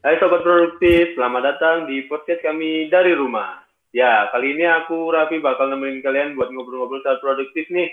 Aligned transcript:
Hai 0.00 0.16
Sobat 0.16 0.40
Produktif, 0.40 1.12
selamat 1.12 1.42
datang 1.44 1.84
di 1.84 2.08
podcast 2.08 2.40
kami 2.40 2.88
dari 2.88 3.12
rumah. 3.12 3.60
Ya, 3.92 4.32
kali 4.32 4.56
ini 4.56 4.64
aku 4.64 5.12
Raffi 5.12 5.44
bakal 5.44 5.68
nemenin 5.68 6.00
kalian 6.00 6.40
buat 6.40 6.48
ngobrol-ngobrol 6.48 7.04
soal 7.04 7.20
produktif 7.20 7.68
nih. 7.68 7.92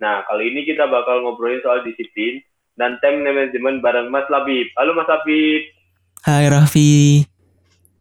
Nah, 0.00 0.24
kali 0.24 0.48
ini 0.48 0.64
kita 0.64 0.88
bakal 0.88 1.20
ngobrolin 1.20 1.60
soal 1.60 1.84
disiplin 1.84 2.40
dan 2.80 2.96
time 3.04 3.28
management 3.28 3.84
bareng 3.84 4.08
Mas 4.08 4.24
Labib. 4.32 4.72
Halo 4.80 4.96
Mas 4.96 5.04
Labib. 5.04 5.68
Hai 6.24 6.48
Raffi. 6.48 7.28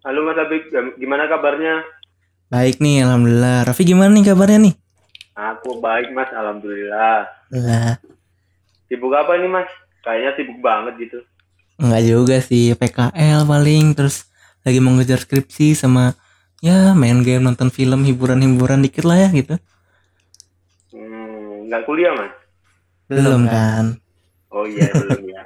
Halo 0.08 0.24
Mas 0.24 0.40
Labib, 0.40 0.64
gimana 0.96 1.28
kabarnya? 1.28 1.84
Baik 2.48 2.80
nih, 2.80 3.04
Alhamdulillah. 3.04 3.68
Raffi 3.68 3.84
gimana 3.84 4.16
nih 4.16 4.24
kabarnya 4.24 4.72
nih? 4.72 4.76
Aku 5.36 5.84
baik 5.84 6.16
Mas, 6.16 6.32
Alhamdulillah. 6.32 7.28
Lah, 7.60 8.00
Sibuk 8.88 9.12
apa 9.12 9.36
nih 9.36 9.52
Mas? 9.52 9.68
Kayaknya 10.00 10.32
sibuk 10.40 10.64
banget 10.64 10.96
gitu. 10.96 11.20
Enggak 11.78 12.04
juga 12.06 12.38
sih, 12.40 12.74
PKL 12.78 13.46
paling 13.46 13.98
terus 13.98 14.30
lagi 14.64 14.80
mau 14.80 14.96
ngejar 14.96 15.20
skripsi 15.22 15.76
sama 15.76 16.16
ya 16.64 16.96
main 16.96 17.20
game, 17.26 17.44
nonton 17.44 17.68
film, 17.74 18.08
hiburan-hiburan 18.08 18.80
dikit 18.86 19.04
lah 19.04 19.28
ya 19.28 19.30
gitu. 19.36 19.56
Hmm, 20.96 21.68
nggak 21.68 21.84
kuliah 21.84 22.14
Mas? 22.16 22.34
Belum 23.12 23.50
kan? 23.50 24.00
Oh 24.54 24.64
iya, 24.64 24.88
belum 25.02 25.24
ya. 25.28 25.44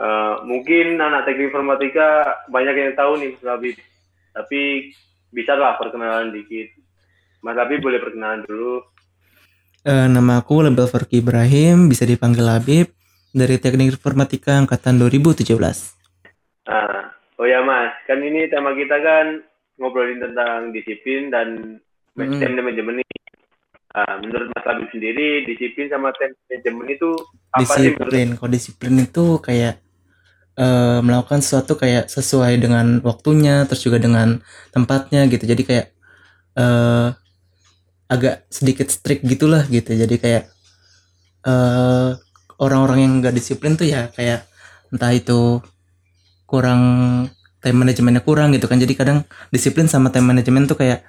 Eh, 0.00 0.34
mungkin 0.48 0.96
anak 0.96 1.28
teknik 1.28 1.52
informatika 1.52 2.40
banyak 2.48 2.72
yang 2.72 2.92
tahu 2.96 3.20
nih 3.20 3.36
Mas 3.36 3.44
Labib. 3.44 3.76
Tapi 4.32 4.60
bisa 5.28 5.52
lah 5.58 5.76
perkenalan 5.76 6.32
dikit. 6.32 6.72
Mas 7.44 7.58
Labib 7.58 7.84
boleh 7.84 8.00
perkenalan 8.00 8.48
dulu. 8.48 8.80
Eh, 9.84 10.08
nama 10.08 10.40
aku 10.40 10.64
Label 10.64 10.88
Farki 10.88 11.20
Ibrahim, 11.20 11.92
bisa 11.92 12.08
dipanggil 12.08 12.44
Labib 12.44 12.99
dari 13.30 13.56
Teknik 13.62 13.94
Informatika 13.94 14.58
angkatan 14.58 14.98
2017. 14.98 15.54
Nah, 16.66 17.14
oh 17.38 17.46
ya 17.46 17.62
Mas, 17.62 17.94
kan 18.06 18.18
ini 18.22 18.46
tema 18.50 18.74
kita 18.74 18.98
kan 19.00 19.42
ngobrolin 19.80 20.20
tentang 20.20 20.70
disiplin 20.74 21.30
dan 21.32 21.48
Hmm. 22.18 22.36
time 22.36 22.58
management 22.58 23.00
ini. 23.00 23.18
Ah, 23.90 24.18
menurut 24.22 24.50
Mas 24.54 24.64
Labib 24.66 24.88
sendiri, 24.92 25.46
disiplin 25.46 25.88
sama 25.88 26.12
time 26.14 26.36
management 26.46 26.90
itu 26.90 27.10
apa 27.50 27.64
sih? 27.64 27.90
Disiplin, 27.90 28.28
kalau 28.36 28.50
disiplin 28.50 28.94
itu 29.00 29.24
kayak 29.40 29.74
eh, 30.60 31.00
melakukan 31.00 31.40
sesuatu 31.40 31.78
kayak 31.78 32.12
sesuai 32.12 32.60
dengan 32.60 33.00
waktunya, 33.00 33.64
terus 33.64 33.80
juga 33.80 33.96
dengan 33.96 34.42
tempatnya 34.74 35.24
gitu. 35.30 35.48
Jadi 35.48 35.62
kayak 35.64 35.86
eh 36.58 37.08
agak 38.10 38.42
sedikit 38.50 38.90
strict 38.90 39.22
gitulah 39.22 39.64
gitu. 39.70 39.94
Jadi 39.94 40.16
kayak 40.18 40.44
eh 41.46 42.10
orang-orang 42.60 42.98
yang 43.02 43.12
nggak 43.24 43.34
disiplin 43.34 43.74
tuh 43.74 43.88
ya 43.88 44.12
kayak 44.12 44.46
entah 44.92 45.12
itu 45.16 45.64
kurang 46.44 46.82
time 47.64 47.78
manajemennya 47.80 48.22
kurang 48.22 48.52
gitu 48.54 48.68
kan. 48.68 48.78
Jadi 48.78 48.92
kadang 48.94 49.18
disiplin 49.48 49.88
sama 49.88 50.12
time 50.12 50.30
manajemen 50.30 50.68
tuh 50.68 50.76
kayak 50.76 51.02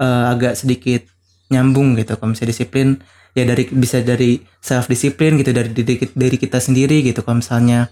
eh, 0.00 0.24
agak 0.32 0.54
sedikit 0.54 1.04
nyambung 1.50 1.98
gitu. 1.98 2.14
Kalau 2.16 2.32
misalnya 2.32 2.54
disiplin 2.54 3.02
ya 3.32 3.44
dari 3.48 3.64
bisa 3.72 4.04
dari 4.04 4.40
self 4.60 4.86
disiplin 4.92 5.40
gitu 5.40 5.56
dari 5.56 5.72
diri, 5.72 5.96
dari 6.12 6.36
kita 6.36 6.60
sendiri 6.60 7.00
gitu 7.00 7.24
kalau 7.24 7.40
misalnya 7.40 7.88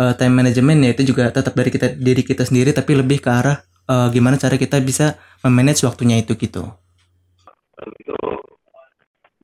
eh, 0.00 0.14
time 0.16 0.34
management 0.40 0.78
ya 0.88 0.90
itu 0.96 1.12
juga 1.12 1.28
tetap 1.28 1.52
dari 1.52 1.68
kita 1.68 1.92
diri 2.00 2.24
kita 2.24 2.48
sendiri 2.48 2.72
tapi 2.72 2.96
lebih 2.96 3.20
ke 3.20 3.28
arah 3.28 3.60
eh, 3.60 4.08
gimana 4.08 4.40
cara 4.40 4.56
kita 4.56 4.80
bisa 4.80 5.20
memanage 5.44 5.84
waktunya 5.84 6.16
itu 6.16 6.32
gitu 6.40 6.64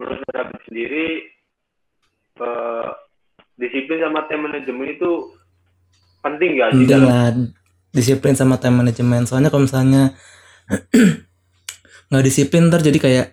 menurut 0.00 0.25
sendiri, 0.64 1.28
eh, 2.41 2.88
disiplin 3.60 4.00
sama 4.00 4.24
time 4.27 4.48
management 4.48 4.96
itu 4.96 5.10
penting 6.20 6.60
penting 6.60 6.88
dalam 6.88 7.08
lah 7.08 7.32
disiplin 7.91 8.34
sama 8.38 8.56
time 8.58 8.82
management. 8.82 9.27
Soalnya 9.27 9.50
kalau 9.50 9.66
misalnya 9.66 10.14
nggak 12.10 12.24
disiplin 12.27 12.70
ntar 12.70 12.82
jadi 12.82 12.98
kayak 12.98 13.27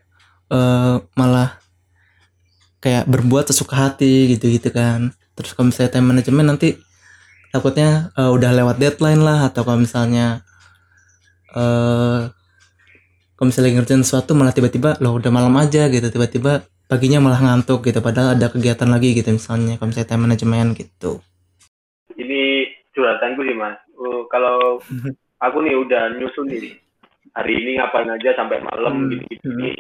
eh, 0.51 0.95
malah 1.17 1.61
kayak 2.81 3.09
berbuat 3.09 3.49
sesuka 3.49 3.77
hati 3.77 4.37
gitu 4.37 4.49
gitu 4.49 4.69
kan. 4.73 5.13
Terus 5.37 5.53
kalau 5.53 5.69
misalnya 5.69 5.91
time 5.93 6.07
management 6.09 6.47
nanti 6.49 6.69
takutnya 7.53 8.11
eh, 8.17 8.31
udah 8.33 8.51
lewat 8.53 8.75
deadline 8.81 9.21
lah 9.21 9.49
atau 9.49 9.61
kalau 9.65 9.81
misalnya 9.81 10.41
eh 11.55 12.21
kalau 13.37 13.53
misalnya 13.53 13.77
ngerjain 13.77 14.01
sesuatu 14.01 14.33
malah 14.33 14.49
tiba-tiba 14.49 14.97
loh 14.97 15.21
udah 15.21 15.29
malam 15.29 15.53
aja 15.61 15.85
gitu. 15.93 16.09
Tiba-tiba 16.09 16.65
paginya 16.87 17.19
malah 17.19 17.43
ngantuk 17.43 17.83
gitu 17.83 17.99
padahal 17.99 18.39
ada 18.39 18.47
kegiatan 18.47 18.87
lagi 18.87 19.13
gitu 19.15 19.29
misalnya 19.35 19.75
kalau 19.75 19.91
misalnya 19.91 20.09
time 20.09 20.23
management 20.23 20.69
gitu 20.79 21.19
ini 22.17 22.65
curhatanku 22.97 23.45
sih 23.45 23.53
mas. 23.53 23.77
Oh, 23.97 24.25
kalau 24.29 24.81
aku 25.37 25.57
nih 25.61 25.77
udah 25.77 26.17
nyusun 26.17 26.49
nih 26.49 26.73
hari 27.37 27.53
ini 27.61 27.77
ngapain 27.77 28.09
aja 28.09 28.33
sampai 28.33 28.57
malam 28.65 29.05
Hmm, 29.05 29.09
gitu 29.13 29.53
gitu. 29.53 29.77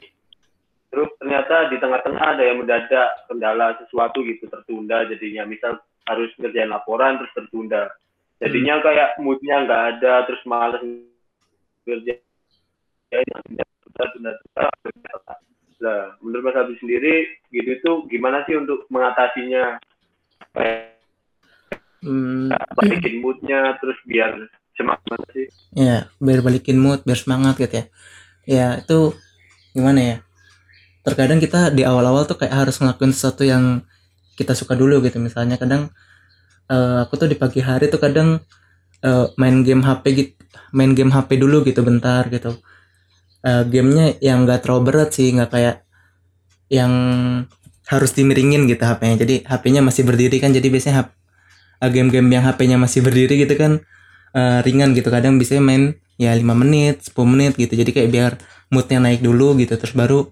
Terus 0.87 1.09
ternyata 1.19 1.67
di 1.67 1.77
tengah-tengah 1.81 2.23
ada 2.37 2.43
yang 2.45 2.63
mendadak 2.63 3.27
kendala 3.27 3.75
sesuatu 3.81 4.23
gitu 4.23 4.47
tertunda 4.47 5.03
jadinya 5.09 5.43
misal 5.43 5.81
harus 6.07 6.31
ngerjain 6.39 6.71
laporan 6.71 7.17
terus 7.19 7.33
tertunda. 7.35 7.91
Jadinya 8.37 8.79
kayak 8.85 9.17
moodnya 9.17 9.65
nggak 9.65 9.83
ada 9.97 10.13
terus 10.29 10.41
malas 10.45 10.79
ngerjain 11.83 12.21
tunda-tunda. 14.13 14.31
Nah, 15.77 16.17
menurut 16.25 16.43
Mas 16.49 16.57
Habib 16.57 16.77
sendiri 16.81 17.37
gitu 17.53 17.69
itu 17.69 17.91
gimana 18.09 18.41
sih 18.49 18.57
untuk 18.57 18.89
mengatasinya? 18.89 19.77
Hmm, 22.01 22.49
balikin 22.77 23.21
moodnya 23.21 23.77
terus 23.77 23.97
biar 24.05 24.33
semangat 24.73 25.19
sih. 25.33 25.47
Ya 25.73 26.09
biar 26.17 26.41
balikin 26.41 26.77
mood 26.81 27.05
biar 27.05 27.17
semangat 27.17 27.61
gitu 27.61 27.73
ya. 27.81 27.85
Ya 28.47 28.67
itu 28.81 29.13
gimana 29.77 29.99
ya? 29.99 30.15
Terkadang 31.05 31.37
kita 31.37 31.69
di 31.71 31.85
awal-awal 31.85 32.25
tuh 32.25 32.41
kayak 32.41 32.67
harus 32.67 32.81
ngelakuin 32.81 33.13
sesuatu 33.13 33.45
yang 33.45 33.85
kita 34.37 34.57
suka 34.57 34.73
dulu 34.73 35.01
gitu. 35.05 35.21
Misalnya 35.21 35.61
kadang 35.61 35.93
eh, 36.69 36.97
aku 37.05 37.21
tuh 37.21 37.29
di 37.29 37.37
pagi 37.37 37.61
hari 37.61 37.89
tuh 37.93 38.01
kadang 38.01 38.41
eh, 39.05 39.25
main 39.37 39.61
game 39.61 39.85
HP 39.85 40.03
gitu 40.13 40.37
main 40.73 40.91
game 40.95 41.11
HP 41.13 41.39
dulu 41.39 41.63
gitu 41.63 41.83
bentar 41.83 42.27
gitu 42.31 42.57
Eh, 43.47 43.63
gamenya 43.63 44.19
yang 44.19 44.43
gak 44.43 44.67
terlalu 44.67 44.91
berat 44.91 45.15
sih 45.15 45.31
nggak 45.31 45.49
kayak 45.55 45.75
yang 46.67 46.91
harus 47.87 48.11
dimiringin 48.11 48.67
gitu 48.67 48.83
HP-nya 48.83 49.23
jadi 49.23 49.35
HP-nya 49.47 49.79
masih 49.79 50.03
berdiri 50.03 50.43
kan 50.43 50.51
jadi 50.51 50.67
biasanya 50.67 51.15
eh, 51.79 51.89
game-game 51.95 52.27
yang 52.27 52.43
HP-nya 52.43 52.75
masih 52.75 52.99
berdiri 53.07 53.39
gitu 53.47 53.55
kan 53.55 53.79
eh, 54.35 54.59
ringan 54.67 54.91
gitu. 54.97 55.07
Kadang 55.07 55.39
bisa 55.39 55.55
main 55.63 55.95
ya 56.19 56.35
5 56.35 56.43
menit 56.43 57.07
10 57.07 57.15
menit 57.23 57.53
gitu. 57.55 57.71
Jadi 57.71 57.95
kayak 57.95 58.09
biar 58.11 58.31
moodnya 58.67 58.99
naik 58.99 59.23
dulu 59.23 59.55
gitu. 59.63 59.79
Terus 59.79 59.95
baru 59.95 60.27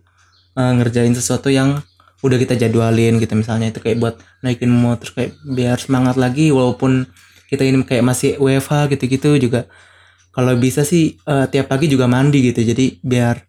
eh, 0.60 0.72
ngerjain 0.76 1.16
sesuatu 1.16 1.48
yang 1.48 1.80
udah 2.20 2.36
kita 2.36 2.60
jadwalin 2.60 3.16
gitu. 3.24 3.32
Misalnya 3.40 3.72
itu 3.72 3.80
kayak 3.80 3.98
buat 4.04 4.16
naikin 4.44 4.72
mood 4.76 5.00
terus 5.00 5.16
kayak 5.16 5.32
biar 5.48 5.80
semangat 5.80 6.20
lagi 6.20 6.52
walaupun 6.52 7.08
kita 7.48 7.64
ini 7.64 7.80
kayak 7.88 8.04
masih 8.04 8.36
WFH 8.44 8.92
gitu-gitu 8.92 9.40
juga 9.40 9.72
kalau 10.36 10.52
bisa 10.60 10.84
sih 10.84 11.16
eh, 11.16 11.46
tiap 11.48 11.72
pagi 11.72 11.88
juga 11.88 12.12
mandi 12.12 12.44
gitu. 12.52 12.60
Jadi 12.60 13.00
biar 13.00 13.40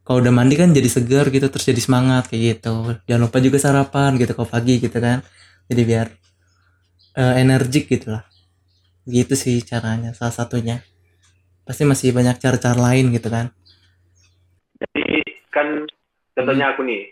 kalau 0.00 0.24
udah 0.24 0.32
mandi 0.32 0.56
kan 0.56 0.72
jadi 0.72 0.88
segar 0.88 1.28
gitu 1.28 1.52
terus 1.52 1.68
jadi 1.68 1.76
semangat 1.84 2.32
kayak 2.32 2.42
gitu. 2.64 2.96
Jangan 3.04 3.20
lupa 3.28 3.38
juga 3.44 3.60
sarapan 3.60 4.16
gitu 4.16 4.32
kalau 4.32 4.48
pagi 4.48 4.80
gitu 4.80 4.96
kan. 4.96 5.20
Jadi 5.68 5.82
biar 5.84 6.06
eh, 7.20 7.34
energik 7.44 7.92
gitu 7.92 8.16
lah. 8.16 8.24
Gitu 9.04 9.36
sih 9.36 9.60
caranya 9.60 10.16
salah 10.16 10.32
satunya. 10.32 10.80
Pasti 11.68 11.84
masih 11.84 12.16
banyak 12.16 12.40
cara-cara 12.40 12.80
lain 12.88 13.12
gitu 13.12 13.28
kan. 13.28 13.52
Jadi 14.80 15.20
kan 15.52 15.84
contohnya 16.32 16.72
aku 16.72 16.88
nih 16.88 17.04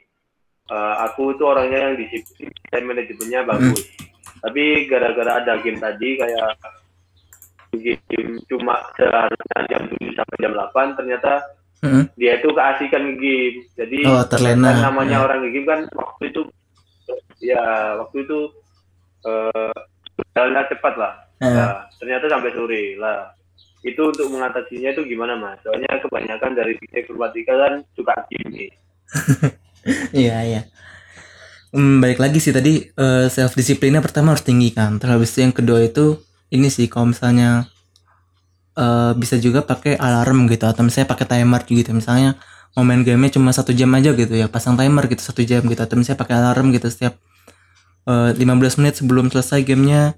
eh, 0.73 0.95
aku 1.05 1.37
tuh 1.37 1.53
orangnya 1.53 1.93
yang 1.93 2.01
disiplin 2.01 2.49
dan 2.73 2.83
manajemennya 2.89 3.45
bagus. 3.45 3.85
Tapi 4.41 4.89
gara-gara 4.89 5.45
ada 5.45 5.61
game 5.61 5.77
tadi 5.77 6.17
kayak 6.17 6.78
game 7.75 8.41
cuma 8.49 8.81
seharusnya 8.97 9.59
jam 9.69 9.83
7 9.89 10.19
sampai 10.19 10.37
jam 10.41 10.53
8 10.57 10.99
ternyata 10.99 11.33
Mm-mm. 11.79 12.05
dia 12.19 12.41
itu 12.41 12.49
keasikan 12.51 13.05
game 13.17 13.57
jadi 13.79 13.99
Oh, 14.09 14.25
terlena, 14.27 14.75
kan 14.75 14.91
namanya 14.91 15.23
ya. 15.23 15.25
orang 15.27 15.41
game 15.49 15.67
kan 15.67 15.81
waktu 15.95 16.23
itu 16.33 16.43
ya 17.41 17.63
waktu 18.03 18.17
itu 18.27 18.39
eh 19.25 19.73
jalannya 20.35 20.65
cepat 20.71 20.95
lah 20.99 21.15
Eh, 21.39 21.47
Nah, 21.47 21.87
ternyata 22.03 22.27
sampai 22.27 22.51
sore 22.51 22.99
lah. 22.99 23.31
Itu 23.87 24.11
untuk 24.11 24.27
mengatasinya 24.27 24.91
itu 24.91 25.07
gimana 25.07 25.39
mas? 25.39 25.63
Soalnya 25.63 26.03
kebanyakan 26.03 26.51
dari 26.59 26.75
informatika 26.91 27.55
kan 27.55 27.73
suka 27.95 28.11
game 28.27 28.75
iya 30.19 30.37
iya 30.45 30.63
Hmm, 31.69 32.01
balik 32.01 32.17
lagi 32.17 32.41
sih 32.41 32.49
tadi 32.49 32.81
self 33.29 33.53
disiplinnya 33.53 34.01
pertama 34.01 34.33
harus 34.33 34.41
tinggi 34.41 34.73
kan 34.73 34.97
terus 34.97 35.13
habis 35.21 35.31
itu 35.37 35.45
yang 35.45 35.53
kedua 35.53 35.85
itu 35.85 36.17
ini 36.55 36.69
sih 36.73 36.87
kalau 36.93 37.13
misalnya 37.13 37.69
eh, 38.79 39.13
bisa 39.19 39.37
juga 39.41 39.61
pakai 39.67 39.99
alarm 39.99 40.49
gitu 40.53 40.65
atau 40.69 40.83
misalnya 40.87 41.09
pakai 41.13 41.27
timer 41.29 41.61
gitu. 41.69 41.91
Misalnya 41.97 42.39
mau 42.77 42.85
main 42.87 43.03
gamenya 43.03 43.37
cuma 43.41 43.51
satu 43.51 43.73
jam 43.75 43.91
aja 43.97 44.15
gitu 44.15 44.35
ya 44.39 44.47
pasang 44.47 44.79
timer 44.79 45.05
gitu 45.11 45.23
satu 45.25 45.43
jam 45.43 45.65
gitu 45.67 45.81
atau 45.83 45.97
misalnya 45.99 46.21
pakai 46.23 46.35
alarm 46.39 46.71
gitu 46.77 46.87
setiap 46.93 47.15
eh, 48.09 48.31
15 48.37 48.79
menit 48.81 48.95
sebelum 49.01 49.27
selesai 49.33 49.61
gamenya 49.67 50.15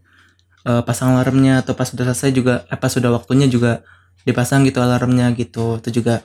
eh, 0.68 0.82
pasang 0.86 1.16
alarmnya 1.16 1.62
atau 1.64 1.74
pas 1.78 1.88
sudah 1.88 2.04
selesai 2.12 2.30
juga 2.36 2.54
apa 2.68 2.86
sudah 2.90 3.10
waktunya 3.14 3.46
juga 3.50 3.82
dipasang 4.28 4.64
gitu 4.68 4.80
alarmnya 4.84 5.32
gitu. 5.36 5.80
Itu 5.80 5.90
juga 6.02 6.24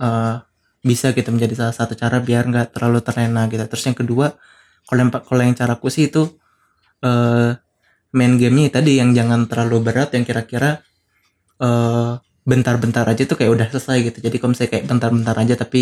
eh, 0.00 0.34
bisa 0.86 1.10
gitu 1.16 1.28
menjadi 1.34 1.54
salah 1.66 1.74
satu 1.74 1.92
cara 1.98 2.22
biar 2.22 2.46
nggak 2.50 2.66
terlalu 2.76 3.00
terlena 3.02 3.48
gitu. 3.50 3.64
Terus 3.66 3.84
yang 3.90 3.96
kedua 3.98 4.26
kalau 4.86 5.00
yang 5.02 5.10
kalau 5.12 5.42
yang 5.42 5.56
caraku 5.58 5.88
sih 5.90 6.08
itu 6.10 6.22
eh, 7.04 7.58
main 8.16 8.40
gamenya 8.40 8.80
tadi 8.80 8.96
yang 8.96 9.12
jangan 9.12 9.44
terlalu 9.44 9.92
berat 9.92 10.10
yang 10.16 10.24
kira-kira 10.24 10.80
eh, 11.60 12.12
bentar-bentar 12.46 13.04
aja 13.04 13.22
tuh 13.28 13.36
kayak 13.36 13.50
udah 13.52 13.66
selesai 13.74 13.98
gitu. 14.08 14.18
Jadi 14.24 14.36
kalau 14.40 14.50
misalnya 14.56 14.70
kayak 14.72 14.84
bentar-bentar 14.88 15.36
aja 15.36 15.54
tapi 15.60 15.80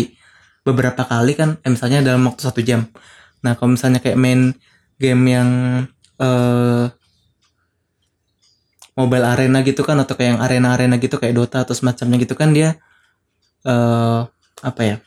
beberapa 0.67 1.07
kali 1.07 1.33
kan 1.39 1.49
eh, 1.63 1.71
misalnya 1.71 2.03
dalam 2.03 2.27
waktu 2.27 2.41
satu 2.43 2.59
jam. 2.59 2.83
Nah 3.45 3.55
kalau 3.55 3.79
misalnya 3.79 4.03
kayak 4.03 4.19
main 4.19 4.51
game 4.99 5.23
yang 5.31 5.49
eh 6.19 6.85
mobile 8.95 9.27
arena 9.27 9.59
gitu 9.67 9.83
kan 9.83 9.99
atau 9.99 10.15
kayak 10.15 10.29
yang 10.35 10.41
arena-arena 10.41 10.95
gitu 11.03 11.19
kayak 11.19 11.35
Dota 11.35 11.67
atau 11.67 11.75
semacamnya 11.75 12.15
gitu 12.23 12.31
kan 12.39 12.55
dia 12.55 12.79
eh 13.67 14.21
apa 14.63 14.81
ya 14.87 14.97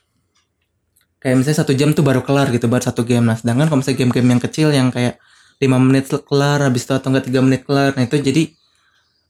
kayak 1.19 1.35
misalnya 1.41 1.59
satu 1.65 1.73
jam 1.75 1.97
tuh 1.97 2.05
baru 2.07 2.23
kelar 2.23 2.53
gitu 2.55 2.71
baru 2.71 2.85
satu 2.85 3.03
game. 3.03 3.27
Nah 3.27 3.35
sedangkan 3.35 3.67
kalau 3.67 3.81
misalnya 3.83 3.99
game-game 4.07 4.29
yang 4.39 4.43
kecil 4.43 4.69
yang 4.71 4.89
kayak 4.95 5.19
lima 5.59 5.79
menit 5.83 6.07
kelar 6.11 6.63
habis 6.63 6.87
itu 6.87 6.95
atau 6.95 7.11
enggak 7.11 7.27
tiga 7.31 7.41
menit 7.43 7.63
kelar. 7.67 7.95
Nah 7.99 8.05
itu 8.07 8.17
jadi 8.19 8.43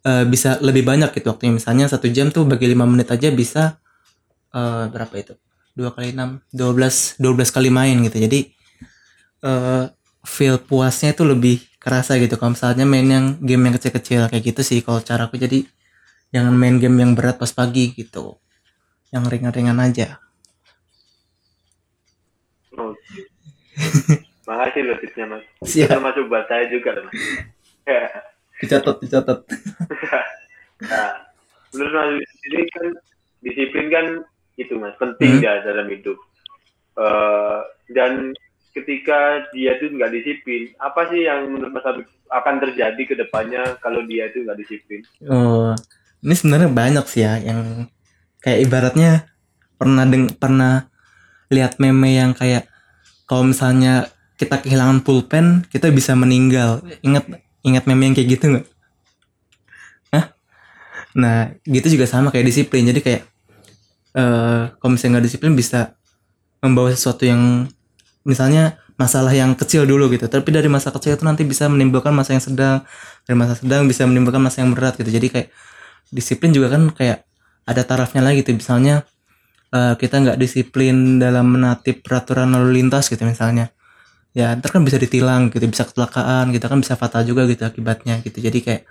eh, 0.05 0.25
bisa 0.29 0.61
lebih 0.61 0.85
banyak 0.85 1.11
gitu 1.17 1.33
waktunya. 1.33 1.57
Misalnya 1.57 1.89
satu 1.89 2.07
jam 2.13 2.29
tuh 2.29 2.45
bagi 2.45 2.69
lima 2.69 2.85
menit 2.85 3.09
aja 3.09 3.29
bisa 3.33 3.81
eh, 4.53 4.85
berapa 4.93 5.15
itu? 5.17 5.35
Dua 5.79 5.95
kali 5.95 6.13
enam 6.13 6.43
dua 6.53 6.71
belas 6.77 7.17
dua 7.17 7.33
belas 7.37 7.49
kali 7.55 7.73
main 7.73 7.97
gitu. 8.05 8.19
Jadi 8.21 8.41
eh 9.39 9.85
feel 10.27 10.59
puasnya 10.61 11.17
itu 11.17 11.25
lebih 11.25 11.57
kerasa 11.81 12.19
gitu. 12.21 12.37
Kalau 12.37 12.53
misalnya 12.53 12.85
main 12.85 13.07
yang 13.09 13.27
game 13.41 13.71
yang 13.71 13.75
kecil-kecil 13.79 14.29
kayak 14.29 14.45
gitu 14.45 14.61
sih 14.67 14.79
kalau 14.85 15.01
cara 15.01 15.31
aku 15.31 15.41
jadi 15.41 15.65
jangan 16.35 16.53
main 16.53 16.77
game 16.77 16.99
yang 17.01 17.13
berat 17.17 17.41
pas 17.41 17.51
pagi 17.55 17.95
gitu. 17.97 18.37
Yang 19.15 19.25
ringan-ringan 19.33 19.79
aja. 19.81 20.21
Oh. 22.77 22.93
Makasih 24.49 24.83
loh 24.89 24.97
tipsnya 24.97 25.27
mas. 25.29 25.45
Siap. 25.61 25.93
Termasuk 25.93 26.25
buat 26.27 26.49
saya 26.49 26.73
juga 26.73 26.97
loh, 26.97 27.05
mas. 27.13 27.17
Ya. 27.85 28.09
dicatat 28.59 28.97
dicatat 28.99 29.39
nah, 30.91 31.15
menurut 31.71 31.95
mas 31.95 32.27
ini 32.43 32.67
kan 32.75 32.87
disiplin 33.39 33.87
kan 33.87 34.07
itu 34.59 34.75
mas 34.75 34.97
penting 34.99 35.39
Hmm. 35.39 35.45
ya 35.47 35.63
dalam 35.63 35.87
hidup. 35.87 36.19
Eh, 36.99 37.59
dan 37.95 38.35
ketika 38.75 39.47
dia 39.55 39.79
tuh 39.79 39.95
nggak 39.95 40.11
disiplin, 40.11 40.75
apa 40.83 41.07
sih 41.07 41.29
yang 41.29 41.47
menurut 41.55 41.71
mas 41.71 41.87
Habib 41.87 42.09
akan 42.29 42.55
terjadi 42.59 43.03
ke 43.07 43.15
depannya 43.15 43.79
kalau 43.79 44.03
dia 44.05 44.27
itu 44.27 44.43
nggak 44.43 44.59
disiplin? 44.59 45.01
oh 45.31 45.73
ini 46.19 46.35
sebenarnya 46.35 46.69
banyak 46.69 47.07
sih 47.07 47.23
ya 47.23 47.39
yang 47.39 47.87
kayak 48.43 48.67
ibaratnya 48.67 49.31
pernah 49.79 50.03
deng 50.03 50.35
pernah 50.35 50.91
lihat 51.49 51.79
meme 51.79 52.11
yang 52.19 52.35
kayak 52.35 52.67
kalau 53.25 53.47
misalnya 53.47 54.11
kita 54.39 54.63
kehilangan 54.63 55.03
pulpen 55.03 55.67
kita 55.69 55.91
bisa 55.91 56.15
meninggal. 56.15 56.81
Ingat 57.03 57.27
ingat 57.67 57.85
meme 57.91 58.09
yang 58.09 58.15
kayak 58.15 58.29
gitu 58.39 58.45
nggak? 58.55 58.67
Nah 61.19 61.51
gitu 61.67 61.99
juga 61.99 62.07
sama 62.07 62.31
kayak 62.31 62.47
disiplin. 62.47 62.87
Jadi 62.87 63.01
kayak 63.03 63.23
eh 64.15 64.63
kalau 64.79 64.91
misalnya 64.95 65.19
nggak 65.19 65.27
disiplin 65.27 65.53
bisa 65.59 65.99
membawa 66.63 66.95
sesuatu 66.95 67.27
yang 67.27 67.67
misalnya 68.23 68.79
masalah 68.95 69.35
yang 69.35 69.59
kecil 69.59 69.83
dulu 69.83 70.11
gitu. 70.15 70.31
Tapi 70.31 70.49
dari 70.55 70.71
masa 70.71 70.95
kecil 70.95 71.19
itu 71.19 71.27
nanti 71.27 71.43
bisa 71.43 71.67
menimbulkan 71.67 72.15
masa 72.15 72.39
yang 72.39 72.45
sedang. 72.45 72.77
Dari 73.27 73.37
masa 73.37 73.59
sedang 73.59 73.91
bisa 73.91 74.07
menimbulkan 74.07 74.43
masa 74.43 74.63
yang 74.63 74.71
berat 74.75 74.95
gitu. 74.95 75.11
Jadi 75.11 75.27
kayak 75.27 75.49
disiplin 76.15 76.55
juga 76.55 76.73
kan 76.79 76.95
kayak 76.95 77.27
ada 77.67 77.83
tarafnya 77.83 78.23
lagi 78.23 78.47
gitu. 78.47 78.55
Misalnya 78.55 79.03
eh, 79.75 79.95
kita 79.99 80.23
nggak 80.23 80.39
disiplin 80.39 81.19
dalam 81.19 81.51
menatip 81.51 82.07
peraturan 82.07 82.55
lalu 82.55 82.83
lintas 82.83 83.11
gitu 83.11 83.27
misalnya 83.27 83.75
ya 84.37 84.55
ntar 84.59 84.71
kan 84.75 84.83
bisa 84.85 84.99
ditilang 85.01 85.49
gitu 85.53 85.65
bisa 85.69 85.85
kecelakaan 85.89 86.53
kita 86.55 86.67
kan 86.71 86.79
bisa 86.85 86.95
fatal 87.01 87.23
juga 87.25 87.49
gitu 87.49 87.65
akibatnya 87.65 88.21
gitu 88.27 88.39
jadi 88.45 88.59
kayak 88.61 88.83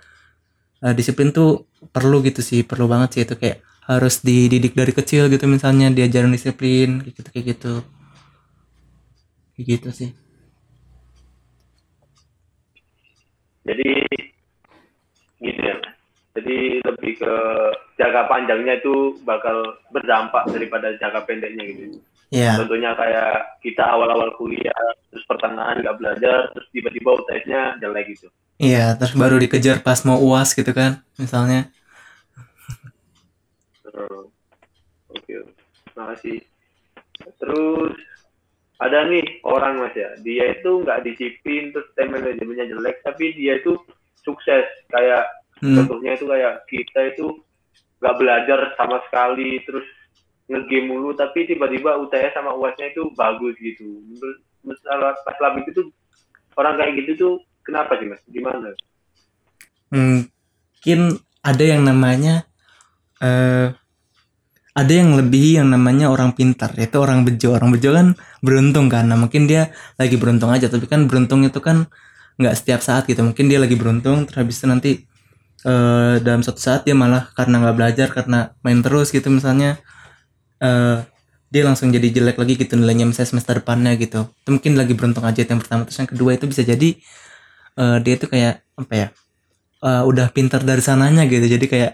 eh, 0.84 0.94
disiplin 0.98 1.30
tuh 1.34 1.66
perlu 1.94 2.22
gitu 2.26 2.40
sih 2.42 2.62
perlu 2.66 2.86
banget 2.90 3.08
sih 3.14 3.22
itu 3.26 3.34
kayak 3.38 3.58
harus 3.88 4.20
dididik 4.20 4.76
dari 4.76 4.92
kecil 4.92 5.32
gitu 5.32 5.44
misalnya 5.48 5.88
diajarin 5.94 6.32
disiplin 6.34 7.00
gitu 7.06 7.24
kayak 7.32 7.56
gitu 7.56 7.74
kayak 9.56 9.66
gitu 9.78 9.88
sih 9.94 10.10
Jadi 13.68 13.90
gitu 15.44 15.60
ya. 15.60 15.76
Jadi 16.38 16.56
lebih 16.80 17.12
ke 17.20 17.34
jangka 18.00 18.22
panjangnya 18.30 18.80
itu 18.80 19.18
bakal 19.28 19.76
berdampak 19.92 20.48
daripada 20.48 20.96
jangka 20.96 21.28
pendeknya 21.28 21.64
gitu. 21.68 22.00
Ya 22.28 22.60
Contohnya 22.60 22.92
kayak 22.92 23.60
kita 23.64 23.84
awal-awal 23.84 24.32
kuliah, 24.36 24.84
terus 25.08 25.24
pertengahan 25.24 25.80
nggak 25.80 25.96
belajar, 25.96 26.52
terus 26.52 26.68
tiba-tiba 26.72 27.16
UTS-nya 27.16 27.80
jelek 27.80 28.06
gitu. 28.12 28.28
iya 28.58 28.98
terus 28.98 29.14
baru 29.14 29.38
dikejar 29.38 29.86
pas 29.86 30.02
mau 30.02 30.18
uas 30.18 30.50
gitu 30.50 30.74
kan 30.74 31.00
misalnya. 31.14 31.70
Oke, 35.08 35.34
makasih. 35.96 36.38
Terus 37.38 37.94
ada 38.78 39.10
nih 39.10 39.42
orang 39.42 39.82
mas 39.82 39.94
ya, 39.98 40.14
dia 40.22 40.54
itu 40.54 40.86
nggak 40.86 41.02
disiplin, 41.02 41.74
terus 41.74 41.88
time 41.98 42.14
manajemennya 42.14 42.70
jelek, 42.70 43.02
tapi 43.02 43.34
dia 43.34 43.58
itu 43.58 43.74
sukses. 44.22 44.66
Kayak 44.92 45.26
hmm. 45.58 45.74
contohnya 45.82 46.14
itu 46.14 46.24
kayak 46.30 46.54
kita 46.70 47.00
itu 47.14 47.26
nggak 47.98 48.16
belajar 48.22 48.60
sama 48.78 49.02
sekali, 49.10 49.58
terus 49.66 49.86
ngegame 50.48 50.88
mulu, 50.88 51.12
tapi 51.12 51.44
tiba-tiba 51.44 52.00
UTS 52.00 52.32
sama 52.32 52.56
UASnya 52.56 52.90
itu 52.90 53.12
bagus 53.14 53.54
gitu. 53.60 54.00
Masalah 54.64 55.14
pas 55.22 55.36
labik 55.38 55.68
itu 55.70 55.92
orang 56.56 56.80
kayak 56.80 56.92
gitu 57.04 57.12
tuh 57.14 57.34
kenapa 57.62 58.00
sih 58.00 58.08
mas? 58.08 58.20
Gimana? 58.28 58.72
mungkin 59.88 61.20
ada 61.40 61.64
yang 61.64 61.82
namanya 61.84 62.44
eh 63.24 63.72
ada 64.78 64.92
yang 64.94 65.18
lebih 65.18 65.58
yang 65.58 65.74
namanya 65.74 66.06
orang 66.06 66.38
pintar 66.38 66.70
yaitu 66.78 67.02
orang 67.02 67.26
bejo 67.26 67.50
orang 67.50 67.74
bejo 67.74 67.90
kan 67.90 68.14
beruntung 68.44 68.86
kan 68.86 69.10
nah 69.10 69.18
mungkin 69.18 69.50
dia 69.50 69.74
lagi 69.98 70.14
beruntung 70.14 70.54
aja 70.54 70.70
tapi 70.70 70.86
kan 70.86 71.10
beruntung 71.10 71.42
itu 71.42 71.58
kan 71.58 71.90
nggak 72.38 72.54
setiap 72.54 72.78
saat 72.78 73.10
gitu 73.10 73.26
mungkin 73.26 73.50
dia 73.50 73.58
lagi 73.58 73.74
beruntung 73.74 74.22
terus 74.30 74.38
habis 74.38 74.62
itu 74.62 74.66
nanti 74.70 74.90
eh 75.66 76.16
dalam 76.22 76.46
suatu 76.46 76.62
saat 76.62 76.86
dia 76.86 76.94
malah 76.94 77.26
karena 77.34 77.58
nggak 77.58 77.76
belajar 77.76 78.08
karena 78.14 78.54
main 78.62 78.78
terus 78.78 79.10
gitu 79.10 79.26
misalnya 79.34 79.82
eh 80.62 80.98
dia 81.48 81.62
langsung 81.64 81.88
jadi 81.88 82.08
jelek 82.12 82.36
lagi 82.36 82.54
gitu 82.60 82.76
nilainya 82.76 83.08
misalnya 83.08 83.30
semester 83.32 83.54
depannya 83.60 83.96
gitu. 83.96 84.28
Itu 84.44 84.48
mungkin 84.52 84.72
lagi 84.76 84.92
beruntung 84.92 85.24
aja 85.24 85.40
yang 85.44 85.60
pertama. 85.60 85.88
Terus 85.88 85.98
yang 86.04 86.10
kedua 86.12 86.30
itu 86.36 86.44
bisa 86.50 86.62
jadi 86.64 86.88
eh 87.78 87.98
dia 88.04 88.14
tuh 88.20 88.28
kayak 88.32 88.54
apa 88.76 88.94
ya 88.94 89.08
eh, 89.84 90.02
udah 90.04 90.26
pintar 90.36 90.60
dari 90.64 90.82
sananya 90.84 91.24
gitu. 91.30 91.46
Jadi 91.48 91.66
kayak 91.72 91.92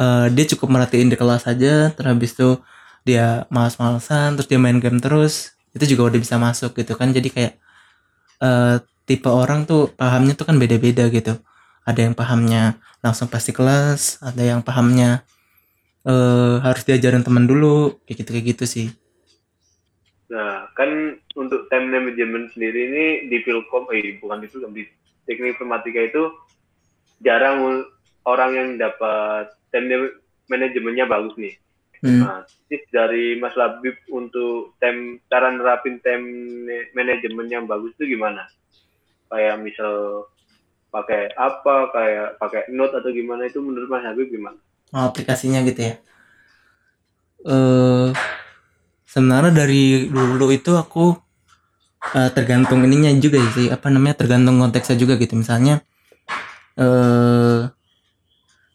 eh, 0.00 0.26
dia 0.34 0.44
cukup 0.56 0.68
merhatiin 0.76 1.08
di 1.12 1.16
kelas 1.20 1.48
aja 1.48 1.92
terus 1.94 2.08
habis 2.08 2.30
itu 2.36 2.60
dia 3.08 3.48
malas-malasan 3.48 4.36
terus 4.36 4.48
dia 4.50 4.60
main 4.60 4.76
game 4.76 5.00
terus 5.00 5.56
itu 5.72 5.96
juga 5.96 6.12
udah 6.14 6.20
bisa 6.20 6.36
masuk 6.36 6.76
gitu 6.76 6.92
kan. 7.00 7.08
Jadi 7.16 7.28
kayak 7.32 7.52
eh, 8.42 8.76
tipe 9.08 9.30
orang 9.30 9.64
tuh 9.66 9.90
pahamnya 9.94 10.34
tuh 10.38 10.46
kan 10.48 10.56
beda-beda 10.60 11.08
gitu. 11.10 11.40
Ada 11.88 12.00
yang 12.10 12.14
pahamnya 12.18 12.76
langsung 13.00 13.28
pasti 13.32 13.50
kelas 13.56 14.20
ada 14.20 14.42
yang 14.44 14.60
pahamnya 14.60 15.24
eh 16.10 16.56
harus 16.66 16.82
diajarin 16.88 17.24
teman 17.26 17.44
dulu 17.50 17.74
kayak 18.04 18.16
gitu 18.22 18.30
kayak 18.34 18.46
gitu 18.56 18.64
sih 18.74 18.86
Nah, 20.30 20.70
kan 20.78 21.18
untuk 21.34 21.66
time 21.74 21.90
management 21.90 22.54
sendiri 22.54 22.80
ini 22.86 23.06
di 23.26 23.42
Filkom, 23.42 23.90
eh 23.90 24.14
bukan 24.22 24.38
di 24.38 24.46
Filkom, 24.46 24.70
di 24.70 24.86
teknik 25.26 25.58
informatika 25.58 25.98
itu 26.06 26.22
jarang 27.26 27.82
orang 28.24 28.50
yang 28.54 28.68
dapat 28.78 29.50
time 29.74 29.86
ma- 29.90 30.16
manajemennya 30.54 31.10
bagus 31.10 31.34
nih. 31.34 31.54
Hmm. 32.00 32.22
Nah, 32.22 32.38
tips 32.70 32.88
dari 32.94 33.36
Mas 33.42 33.58
Labib 33.58 33.98
untuk 34.14 34.78
time 34.78 35.18
cara 35.26 35.50
nerapin 35.50 35.98
time 36.06 36.24
ma- 36.66 36.88
manajemen 36.94 37.50
yang 37.50 37.64
bagus 37.66 37.90
itu 37.98 38.14
gimana? 38.14 38.46
Kayak 39.30 39.58
misal 39.66 40.26
pakai 40.94 41.34
apa, 41.34 41.76
kayak 41.94 42.28
pakai 42.38 42.62
note 42.70 42.94
atau 42.98 43.10
gimana 43.10 43.50
itu 43.50 43.58
menurut 43.58 43.90
Mas 43.90 44.06
Habib 44.06 44.30
gimana? 44.30 44.58
Aplikasinya 44.90 45.62
gitu 45.62 45.80
ya. 45.86 45.94
Eh 47.46 48.08
sebenarnya 49.06 49.52
dari 49.64 50.06
dulu 50.10 50.50
itu 50.54 50.76
aku 50.76 51.14
eh, 52.16 52.30
tergantung 52.36 52.80
ininya 52.86 53.10
juga 53.18 53.38
sih 53.54 53.66
apa 53.70 53.86
namanya 53.92 54.16
tergantung 54.20 54.58
konteksnya 54.60 54.96
juga 54.98 55.14
gitu. 55.16 55.34
Misalnya 55.38 55.82
eh 56.78 57.70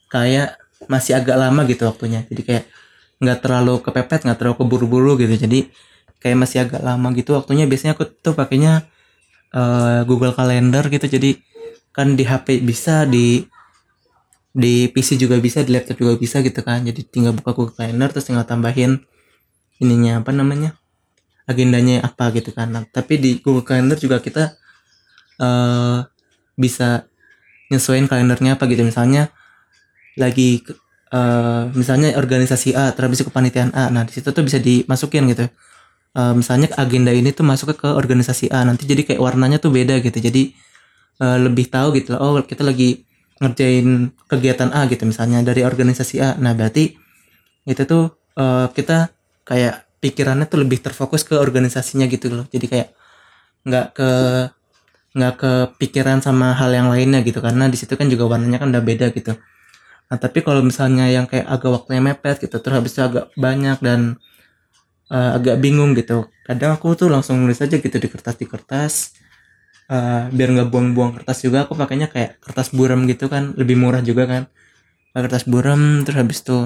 kayak 0.10 0.58
masih 0.88 1.18
agak 1.20 1.38
lama 1.38 1.62
gitu 1.68 1.84
waktunya. 1.90 2.24
Jadi 2.30 2.42
kayak 2.46 2.66
nggak 3.22 3.40
terlalu 3.44 3.80
kepepet 3.84 4.20
nggak 4.26 4.38
terlalu 4.40 4.56
keburu-buru 4.62 5.12
gitu. 5.22 5.36
Jadi 5.36 5.60
kayak 6.22 6.38
masih 6.40 6.58
agak 6.68 6.82
lama 6.84 7.08
gitu 7.16 7.36
waktunya. 7.38 7.66
Biasanya 7.68 7.94
aku 7.98 8.06
tuh 8.08 8.34
pakainya 8.38 8.86
eh, 9.56 10.02
Google 10.10 10.34
Calendar 10.36 10.88
gitu. 10.90 11.06
Jadi 11.10 11.40
kan 11.96 12.14
di 12.20 12.24
HP 12.28 12.62
bisa 12.64 13.08
di 13.08 13.44
di 14.56 14.88
PC 14.88 15.20
juga 15.20 15.36
bisa 15.44 15.60
di 15.68 15.76
laptop 15.76 16.00
juga 16.00 16.16
bisa 16.16 16.40
gitu 16.40 16.64
kan. 16.64 16.88
Jadi 16.88 17.04
tinggal 17.04 17.36
buka 17.36 17.52
Google 17.52 17.76
Calendar 17.76 18.08
terus 18.08 18.32
tinggal 18.32 18.48
tambahin 18.48 19.04
ininya 19.84 20.24
apa 20.24 20.32
namanya 20.32 20.80
agendanya 21.44 22.08
apa 22.08 22.32
gitu 22.32 22.56
kan. 22.56 22.72
Nah, 22.72 22.84
tapi 22.88 23.20
di 23.20 23.32
Google 23.44 23.68
Calendar 23.68 24.00
juga 24.00 24.24
kita 24.24 24.56
uh, 25.44 26.08
bisa 26.56 27.04
nyesuaiin 27.70 28.08
kalendernya 28.08 28.56
apa 28.56 28.64
gitu. 28.72 28.88
Misalnya 28.88 29.30
lagi 30.16 30.64
uh, 31.12 31.68
misalnya 31.76 32.16
organisasi 32.16 32.74
A 32.74 32.96
terus 32.96 33.22
kepanitiaan 33.22 33.76
A. 33.76 33.92
Nah 33.92 34.08
di 34.08 34.16
situ 34.16 34.32
tuh 34.32 34.44
bisa 34.44 34.58
dimasukin 34.58 35.28
gitu. 35.32 35.46
Uh, 36.16 36.32
misalnya 36.32 36.72
agenda 36.80 37.12
ini 37.12 37.36
tuh 37.36 37.44
masuk 37.44 37.76
ke 37.76 37.90
organisasi 37.92 38.50
A. 38.50 38.64
Nanti 38.64 38.88
jadi 38.88 39.04
kayak 39.04 39.22
warnanya 39.22 39.60
tuh 39.60 39.76
beda 39.76 40.00
gitu. 40.00 40.18
Jadi 40.18 40.56
uh, 41.20 41.38
lebih 41.44 41.68
tahu 41.68 42.00
gitu. 42.00 42.16
Oh 42.16 42.40
kita 42.42 42.64
lagi 42.64 43.05
ngerjain 43.42 44.16
kegiatan 44.32 44.72
A 44.72 44.88
gitu 44.88 45.04
misalnya 45.08 45.44
dari 45.44 45.68
organisasi 45.68 46.16
A. 46.24 46.30
Nah 46.40 46.56
berarti 46.56 46.96
itu 47.68 47.84
tuh 47.84 48.16
uh, 48.40 48.68
kita 48.72 49.12
kayak 49.44 49.86
pikirannya 50.00 50.46
tuh 50.48 50.64
lebih 50.64 50.80
terfokus 50.80 51.28
ke 51.28 51.36
organisasinya 51.36 52.06
gitu 52.08 52.32
loh. 52.32 52.46
Jadi 52.48 52.66
kayak 52.70 52.90
nggak 53.66 53.88
ke 53.98 54.12
nggak 55.16 55.36
kepikiran 55.40 56.20
sama 56.20 56.52
hal 56.54 56.72
yang 56.76 56.88
lainnya 56.92 57.24
gitu 57.24 57.40
karena 57.40 57.72
di 57.72 57.80
situ 57.80 57.96
kan 57.96 58.12
juga 58.12 58.28
warnanya 58.28 58.62
kan 58.62 58.70
udah 58.72 58.84
beda 58.84 59.12
gitu. 59.16 59.34
Nah 60.12 60.18
tapi 60.22 60.46
kalau 60.46 60.62
misalnya 60.62 61.10
yang 61.10 61.26
kayak 61.26 61.48
agak 61.50 61.72
waktunya 61.72 62.02
mepet 62.04 62.38
gitu 62.44 62.62
terus 62.62 62.76
habis 62.78 62.94
itu 62.94 63.02
agak 63.02 63.32
banyak 63.36 63.78
dan 63.82 64.22
uh, 65.10 65.38
agak 65.38 65.58
bingung 65.62 65.94
gitu 65.98 66.30
kadang 66.46 66.78
aku 66.78 66.94
tuh 66.94 67.10
langsung 67.10 67.42
nulis 67.42 67.58
aja 67.62 67.78
gitu 67.78 67.98
di 67.98 68.08
kertas 68.10 68.36
di 68.38 68.46
kertas 68.46 68.94
uh, 69.90 70.30
biar 70.34 70.50
nggak 70.56 70.70
buang-buang 70.74 71.12
kertas 71.22 71.46
juga 71.46 71.66
aku 71.66 71.74
pakainya 71.78 72.10
kayak 72.10 72.42
kertas 72.42 72.74
buram 72.74 73.06
gitu 73.06 73.30
kan 73.30 73.54
lebih 73.58 73.78
murah 73.78 74.02
juga 74.02 74.26
kan. 74.26 74.44
Pakai 75.14 75.32
kertas 75.32 75.46
buram 75.48 76.04
terus 76.04 76.18
habis 76.20 76.40
itu 76.44 76.58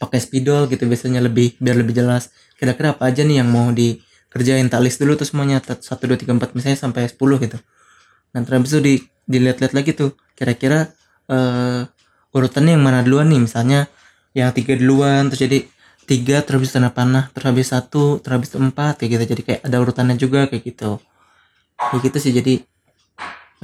pakai 0.00 0.18
spidol 0.20 0.64
gitu 0.72 0.88
biasanya 0.88 1.20
lebih 1.20 1.56
biar 1.60 1.76
lebih 1.76 1.92
jelas. 1.96 2.32
Kira-kira 2.56 2.96
apa 2.96 3.08
aja 3.08 3.24
nih 3.24 3.44
yang 3.44 3.48
mau 3.52 3.68
di 3.72 4.00
kerjain 4.30 4.68
tak 4.70 4.80
list 4.84 5.02
dulu 5.02 5.18
tuh 5.18 5.26
semuanya 5.26 5.60
satu 5.60 6.06
dua 6.06 6.16
tiga 6.20 6.32
empat 6.36 6.54
misalnya 6.54 6.78
sampai 6.78 7.08
sepuluh 7.10 7.36
gitu. 7.42 7.58
Nah 8.32 8.40
terus 8.46 8.70
itu 8.70 8.80
di 8.80 8.94
dilihat-lihat 9.26 9.72
lagi 9.74 9.90
tuh 9.92 10.14
kira-kira 10.38 10.90
uh, 11.28 11.82
urutannya 12.30 12.78
yang 12.78 12.84
mana 12.84 13.02
duluan 13.02 13.26
nih? 13.28 13.40
Misalnya 13.42 13.90
yang 14.36 14.54
tiga 14.54 14.78
duluan 14.78 15.28
terus 15.28 15.42
jadi 15.44 15.58
tiga 16.06 16.42
terus 16.42 16.70
tanah 16.74 16.94
panah 16.94 17.30
terus 17.34 17.46
habis 17.50 17.68
satu 17.70 18.18
terus 18.22 18.34
habis 18.40 18.50
empat 18.54 19.02
kayak 19.02 19.10
gitu. 19.18 19.24
Jadi 19.36 19.42
kayak 19.42 19.60
ada 19.66 19.76
urutannya 19.82 20.16
juga 20.16 20.46
kayak 20.46 20.62
gitu 20.64 21.02
kayak 21.80 22.00
gitu 22.12 22.18
sih 22.20 22.32
jadi 22.36 22.54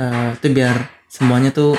uh, 0.00 0.32
itu 0.32 0.46
biar 0.52 0.76
semuanya 1.12 1.52
tuh 1.52 1.76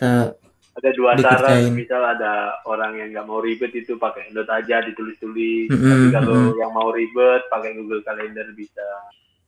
te, 0.00 0.32
ada 0.74 0.90
dua 0.90 1.14
cara 1.14 1.48
misal 1.70 2.02
ada 2.02 2.58
orang 2.66 2.98
yang 2.98 3.08
nggak 3.14 3.26
mau 3.30 3.38
ribet 3.38 3.70
itu 3.78 3.94
pakai 3.94 4.34
note 4.34 4.50
aja 4.50 4.82
ditulis-tulis. 4.82 5.70
Mm 5.70 5.78
-hmm, 5.78 5.90
tapi 5.90 6.06
kalau 6.10 6.34
mm 6.34 6.42
-hmm. 6.50 6.60
yang 6.60 6.72
mau 6.74 6.88
ribet 6.90 7.42
pakai 7.46 7.70
Google 7.78 8.02
Calendar 8.02 8.46
bisa. 8.58 8.82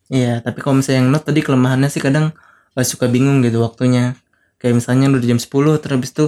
Iya 0.06 0.38
tapi 0.38 0.62
kalau 0.62 0.78
misalnya 0.78 1.02
yang 1.02 1.10
note 1.10 1.26
tadi 1.26 1.40
kelemahannya 1.42 1.90
sih 1.90 1.98
kadang 1.98 2.30
uh, 2.78 2.86
suka 2.86 3.10
bingung 3.10 3.42
gitu 3.42 3.58
waktunya. 3.58 4.14
Kayak 4.56 4.80
misalnya 4.80 5.18
di 5.18 5.28
jam 5.28 5.40
10 5.42 5.50
terus 5.82 5.98
itu 6.14 6.26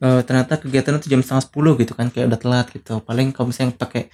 uh, 0.00 0.22
ternyata 0.22 0.56
kegiatan 0.56 1.02
itu 1.02 1.12
jam 1.12 1.20
setengah 1.20 1.44
10 1.52 1.82
gitu 1.82 1.92
kan 1.98 2.06
kayak 2.14 2.26
udah 2.30 2.38
telat 2.38 2.66
gitu. 2.70 3.02
Paling 3.02 3.34
kalau 3.34 3.50
misalnya 3.50 3.74
pakai 3.74 4.06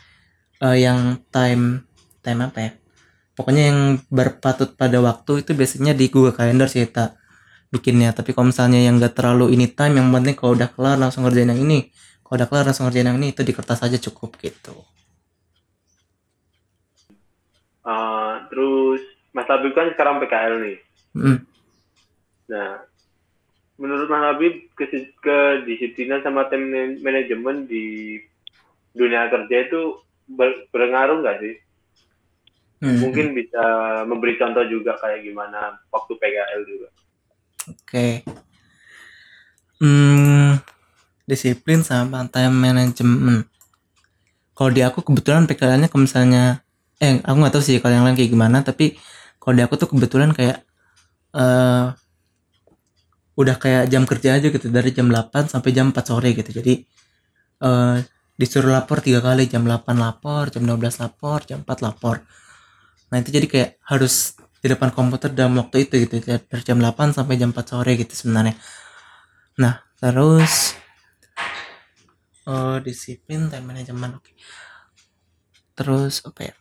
uh, 0.64 0.74
yang 0.74 1.20
time 1.28 1.84
time 2.24 2.40
apa 2.48 2.58
ya 2.58 2.70
pokoknya 3.38 3.70
yang 3.70 3.80
berpatut 4.10 4.74
pada 4.74 4.98
waktu 4.98 5.46
itu 5.46 5.54
biasanya 5.54 5.94
di 5.94 6.10
Google 6.10 6.34
Calendar 6.34 6.66
sih 6.66 6.82
tak 6.90 7.14
bikinnya. 7.70 8.10
Tapi 8.10 8.34
kalau 8.34 8.50
misalnya 8.50 8.82
yang 8.82 8.98
gak 8.98 9.14
terlalu 9.14 9.54
ini 9.54 9.70
time 9.70 10.02
yang 10.02 10.10
penting 10.10 10.34
kalau 10.34 10.58
udah 10.58 10.66
kelar 10.74 10.98
langsung 10.98 11.22
ngerjain 11.22 11.54
yang 11.54 11.62
ini. 11.62 11.94
Kalau 12.26 12.42
udah 12.42 12.48
kelar 12.50 12.64
langsung 12.66 12.90
ngerjain 12.90 13.06
yang 13.06 13.18
ini 13.22 13.30
itu 13.30 13.46
di 13.46 13.54
kertas 13.54 13.78
aja 13.86 13.94
cukup 13.94 14.34
gitu. 14.42 14.74
Uh, 17.86 18.42
terus 18.50 19.00
Mas 19.30 19.46
Habib 19.46 19.70
kan 19.70 19.86
sekarang 19.94 20.18
PKL 20.18 20.58
nih. 20.58 20.78
Mm. 21.16 21.40
nah 22.48 22.84
menurut 23.80 24.08
Mas 24.12 24.24
Habib 24.28 24.72
ke 24.76 24.86
kedisiplinan 25.24 26.20
sama 26.20 26.48
tim 26.52 26.68
manajemen 27.00 27.64
di 27.64 28.16
dunia 28.92 29.28
kerja 29.32 29.56
itu 29.68 30.00
ber, 30.28 30.68
berpengaruh 30.68 31.24
nggak 31.24 31.38
sih 31.40 31.54
hmm. 32.82 32.98
mungkin 33.02 33.26
bisa 33.34 33.62
memberi 34.06 34.34
contoh 34.38 34.64
juga 34.66 34.94
kayak 34.98 35.22
gimana 35.26 35.78
waktu 35.90 36.12
PKL 36.18 36.62
juga 36.66 36.88
Oke. 37.68 38.24
Hmm, 39.78 40.58
disiplin 41.28 41.84
sama 41.84 42.24
time 42.32 42.56
management. 42.56 43.44
Kalau 44.56 44.70
di 44.74 44.82
aku 44.82 45.04
kebetulan 45.04 45.46
PKL-nya 45.46 45.86
kalau 45.92 46.02
misalnya 46.08 46.64
eh 46.98 47.22
aku 47.22 47.36
nggak 47.38 47.54
tahu 47.54 47.62
sih 47.62 47.78
kalau 47.78 47.94
yang 47.94 48.04
lain 48.10 48.18
kayak 48.18 48.32
gimana 48.34 48.58
tapi 48.66 48.98
kalau 49.38 49.54
di 49.54 49.62
aku 49.62 49.78
tuh 49.78 49.86
kebetulan 49.86 50.34
kayak 50.34 50.66
uh, 51.30 51.94
udah 53.38 53.54
kayak 53.54 53.86
jam 53.86 54.02
kerja 54.02 54.34
aja 54.34 54.50
gitu 54.50 54.66
dari 54.66 54.90
jam 54.90 55.06
8 55.06 55.46
sampai 55.46 55.70
jam 55.70 55.94
4 55.94 56.02
sore 56.02 56.34
gitu 56.34 56.50
jadi 56.50 56.74
uh, 57.62 58.02
disuruh 58.34 58.74
lapor 58.74 58.98
tiga 58.98 59.22
kali 59.22 59.46
jam 59.46 59.62
8 59.62 59.94
lapor 59.94 60.50
jam 60.50 60.66
12 60.66 60.74
lapor 61.06 61.46
jam 61.46 61.62
4 61.62 61.86
lapor 61.86 62.26
nah 63.08 63.16
itu 63.20 63.30
jadi 63.32 63.46
kayak 63.48 63.70
harus 63.84 64.36
di 64.58 64.66
depan 64.66 64.90
komputer 64.90 65.30
dalam 65.30 65.54
waktu 65.56 65.86
itu 65.86 66.04
gitu 66.04 66.18
dari 66.24 66.62
jam 66.66 66.82
8 66.82 67.14
sampai 67.14 67.38
jam 67.38 67.54
4 67.54 67.62
sore 67.62 67.92
gitu 67.94 68.12
sebenarnya 68.12 68.58
nah 69.58 69.80
terus 69.98 70.74
uh, 72.46 72.78
disiplin 72.82 73.46
time 73.48 73.66
management 73.66 74.18
oke 74.18 74.24
okay. 74.26 74.34
terus 75.78 76.22
apa 76.26 76.40
ya 76.52 76.54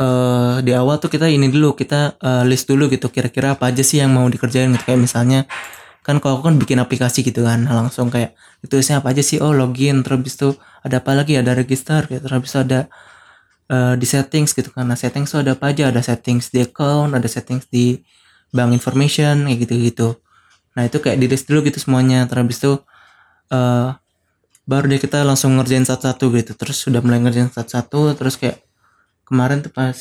uh, 0.00 0.56
di 0.64 0.72
awal 0.72 0.96
tuh 1.02 1.12
kita 1.12 1.28
ini 1.28 1.52
dulu 1.52 1.76
kita 1.76 2.16
uh, 2.16 2.44
list 2.48 2.68
dulu 2.68 2.88
gitu 2.88 3.12
kira-kira 3.12 3.54
apa 3.58 3.68
aja 3.68 3.84
sih 3.84 4.00
yang 4.00 4.12
mau 4.14 4.24
dikerjain 4.26 4.72
gitu 4.72 4.84
kayak 4.88 5.00
misalnya 5.00 5.44
kan 6.02 6.18
kalau 6.18 6.42
aku 6.42 6.50
kan 6.50 6.56
bikin 6.58 6.82
aplikasi 6.82 7.22
gitu 7.22 7.46
kan 7.46 7.62
langsung 7.70 8.10
kayak 8.10 8.34
itu 8.62 8.74
apa 8.90 9.14
aja 9.14 9.22
sih 9.22 9.38
oh 9.38 9.54
login 9.54 10.02
terus 10.02 10.34
itu 10.34 10.58
ada 10.82 10.98
apa 10.98 11.14
lagi 11.14 11.38
ada 11.38 11.54
register 11.54 12.02
gitu 12.10 12.26
terus 12.26 12.54
ada 12.58 12.90
uh, 13.70 13.94
di 13.94 14.06
settings 14.08 14.56
gitu. 14.56 14.72
Karena 14.74 14.96
settings 14.96 15.30
tuh 15.30 15.44
ada 15.44 15.54
apa 15.54 15.70
aja? 15.70 15.92
Ada 15.92 16.02
settings 16.02 16.50
di 16.50 16.64
account 16.64 17.14
ada 17.14 17.28
settings 17.30 17.68
di 17.70 18.00
bank 18.50 18.74
information 18.74 19.48
kayak 19.48 19.58
gitu 19.64 19.74
gitu 19.78 20.08
nah 20.72 20.88
itu 20.88 20.96
kayak 21.00 21.18
di 21.20 21.26
list 21.28 21.48
dulu 21.48 21.68
gitu 21.68 21.78
semuanya. 21.80 22.24
Terus 22.28 22.56
itu 22.56 22.72
uh, 23.52 23.88
baru 24.64 24.84
deh 24.88 25.00
kita 25.00 25.24
langsung 25.24 25.56
ngerjain 25.56 25.84
satu-satu 25.84 26.24
gitu. 26.40 26.52
Terus 26.56 26.76
sudah 26.80 27.00
mulai 27.04 27.20
ngerjain 27.20 27.52
satu-satu. 27.52 28.16
Terus 28.16 28.34
kayak 28.40 28.64
kemarin 29.28 29.60
tuh 29.64 29.72
pas 29.72 29.96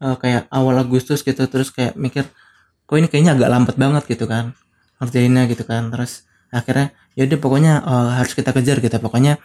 uh, 0.00 0.16
kayak 0.16 0.48
awal 0.52 0.76
Agustus 0.80 1.20
gitu 1.24 1.44
terus 1.48 1.72
kayak 1.72 1.96
mikir 1.96 2.24
kok 2.86 2.96
ini 2.96 3.08
kayaknya 3.10 3.32
agak 3.34 3.48
lambat 3.50 3.76
banget 3.80 4.04
gitu 4.08 4.24
kan 4.28 4.56
ngerjainnya 5.00 5.44
gitu 5.52 5.64
kan. 5.68 5.92
Terus 5.92 6.24
akhirnya 6.48 6.96
ya 7.16 7.28
udah 7.28 7.38
pokoknya 7.40 7.72
uh, 7.84 8.10
harus 8.16 8.32
kita 8.32 8.56
kejar 8.56 8.80
gitu. 8.80 8.96
Pokoknya 8.96 9.36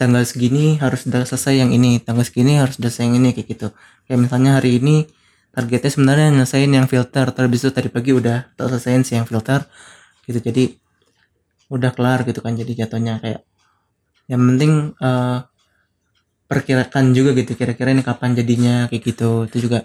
tanggal 0.00 0.24
segini 0.24 0.80
harus 0.80 1.04
sudah 1.04 1.28
selesai 1.28 1.60
yang 1.60 1.70
ini 1.76 2.00
tanggal 2.00 2.24
segini 2.24 2.56
harus 2.56 2.80
sudah 2.80 2.88
selesai 2.88 3.04
yang 3.12 3.16
ini 3.20 3.28
kayak 3.36 3.48
gitu. 3.52 3.68
Kayak 4.08 4.18
misalnya 4.24 4.50
hari 4.56 4.80
ini 4.80 5.04
targetnya 5.52 5.90
sebenarnya 5.92 6.26
nyelesain 6.32 6.70
yang 6.72 6.86
filter 6.88 7.26
terus 7.36 7.60
itu 7.60 7.68
tadi 7.68 7.92
pagi 7.92 8.16
udah 8.16 8.56
selesaiin 8.56 9.04
sih 9.04 9.20
yang 9.20 9.28
filter 9.28 9.68
gitu. 10.24 10.40
Jadi 10.40 10.64
udah 11.68 11.92
kelar 11.92 12.24
gitu 12.24 12.40
kan 12.40 12.56
jadi 12.56 12.72
jatuhnya 12.86 13.20
kayak 13.20 13.44
yang 14.26 14.40
penting 14.40 14.96
uh, 15.04 15.44
perkirakan 16.48 17.12
juga 17.12 17.30
gitu 17.36 17.52
kira-kira 17.54 17.92
ini 17.92 18.00
kapan 18.00 18.32
jadinya 18.32 18.88
kayak 18.88 19.02
gitu. 19.04 19.44
Itu 19.52 19.68
juga 19.68 19.84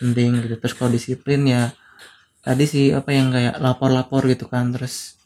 penting 0.00 0.40
gitu. 0.48 0.56
Terus 0.56 0.74
kalau 0.74 0.90
disiplin 0.90 1.44
ya 1.44 1.62
tadi 2.40 2.64
sih 2.64 2.96
apa 2.96 3.12
yang 3.12 3.28
kayak 3.28 3.60
lapor-lapor 3.60 4.24
gitu 4.24 4.48
kan 4.48 4.72
terus 4.72 5.20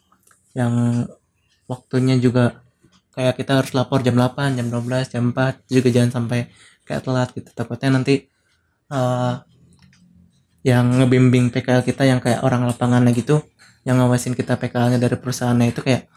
yang 0.59 1.07
waktunya 1.71 2.19
juga 2.19 2.64
kayak 3.15 3.39
kita 3.39 3.63
harus 3.63 3.73
lapor 3.73 4.03
jam 4.03 4.19
8 4.19 4.59
jam 4.59 4.67
12 4.69 5.13
jam 5.15 5.23
4 5.31 5.71
juga 5.71 5.89
jangan 5.95 6.11
sampai 6.11 6.51
kayak 6.85 7.03
telat 7.07 7.29
gitu. 7.33 7.51
Takutnya 7.55 7.91
nanti 7.95 8.27
uh, 8.91 9.41
yang 10.67 10.85
ngebimbing 10.99 11.55
PKL 11.55 11.87
kita 11.87 12.05
yang 12.05 12.19
kayak 12.19 12.43
orang 12.43 12.67
lapangannya 12.67 13.15
gitu 13.15 13.45
yang 13.85 14.01
ngawasin 14.01 14.33
kita 14.33 14.57
PKL-nya 14.57 14.97
dari 14.97 15.17
perusahaannya 15.21 15.77
itu 15.77 15.81
kayak 15.85 16.09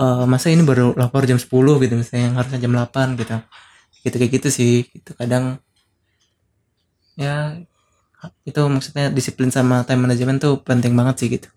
uh, 0.00 0.24
masa 0.24 0.48
ini 0.48 0.64
baru 0.64 0.96
lapor 0.96 1.28
jam 1.28 1.36
10 1.36 1.48
gitu 1.86 1.94
misalnya 1.94 2.22
yang 2.32 2.36
harusnya 2.36 2.60
jam 2.60 2.72
8 2.74 3.20
gitu. 3.20 3.36
Gitu 4.02 4.14
kayak 4.18 4.32
gitu 4.36 4.48
sih. 4.50 4.72
Itu 4.90 5.14
kadang 5.14 5.62
ya 7.14 7.60
itu 8.46 8.60
maksudnya 8.70 9.10
disiplin 9.10 9.50
sama 9.50 9.82
time 9.82 10.06
management 10.06 10.38
tuh 10.42 10.54
penting 10.62 10.94
banget 10.94 11.16
sih 11.18 11.28
gitu 11.28 11.50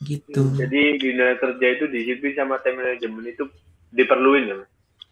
gitu. 0.00 0.42
Jadi 0.56 0.80
di 0.96 1.08
dunia 1.12 1.36
kerja 1.36 1.66
itu 1.76 1.84
disiplin 1.92 2.32
sama 2.32 2.56
time 2.64 2.80
management 2.80 3.26
itu 3.36 3.44
diperluin 3.90 4.44
ya 4.46 4.56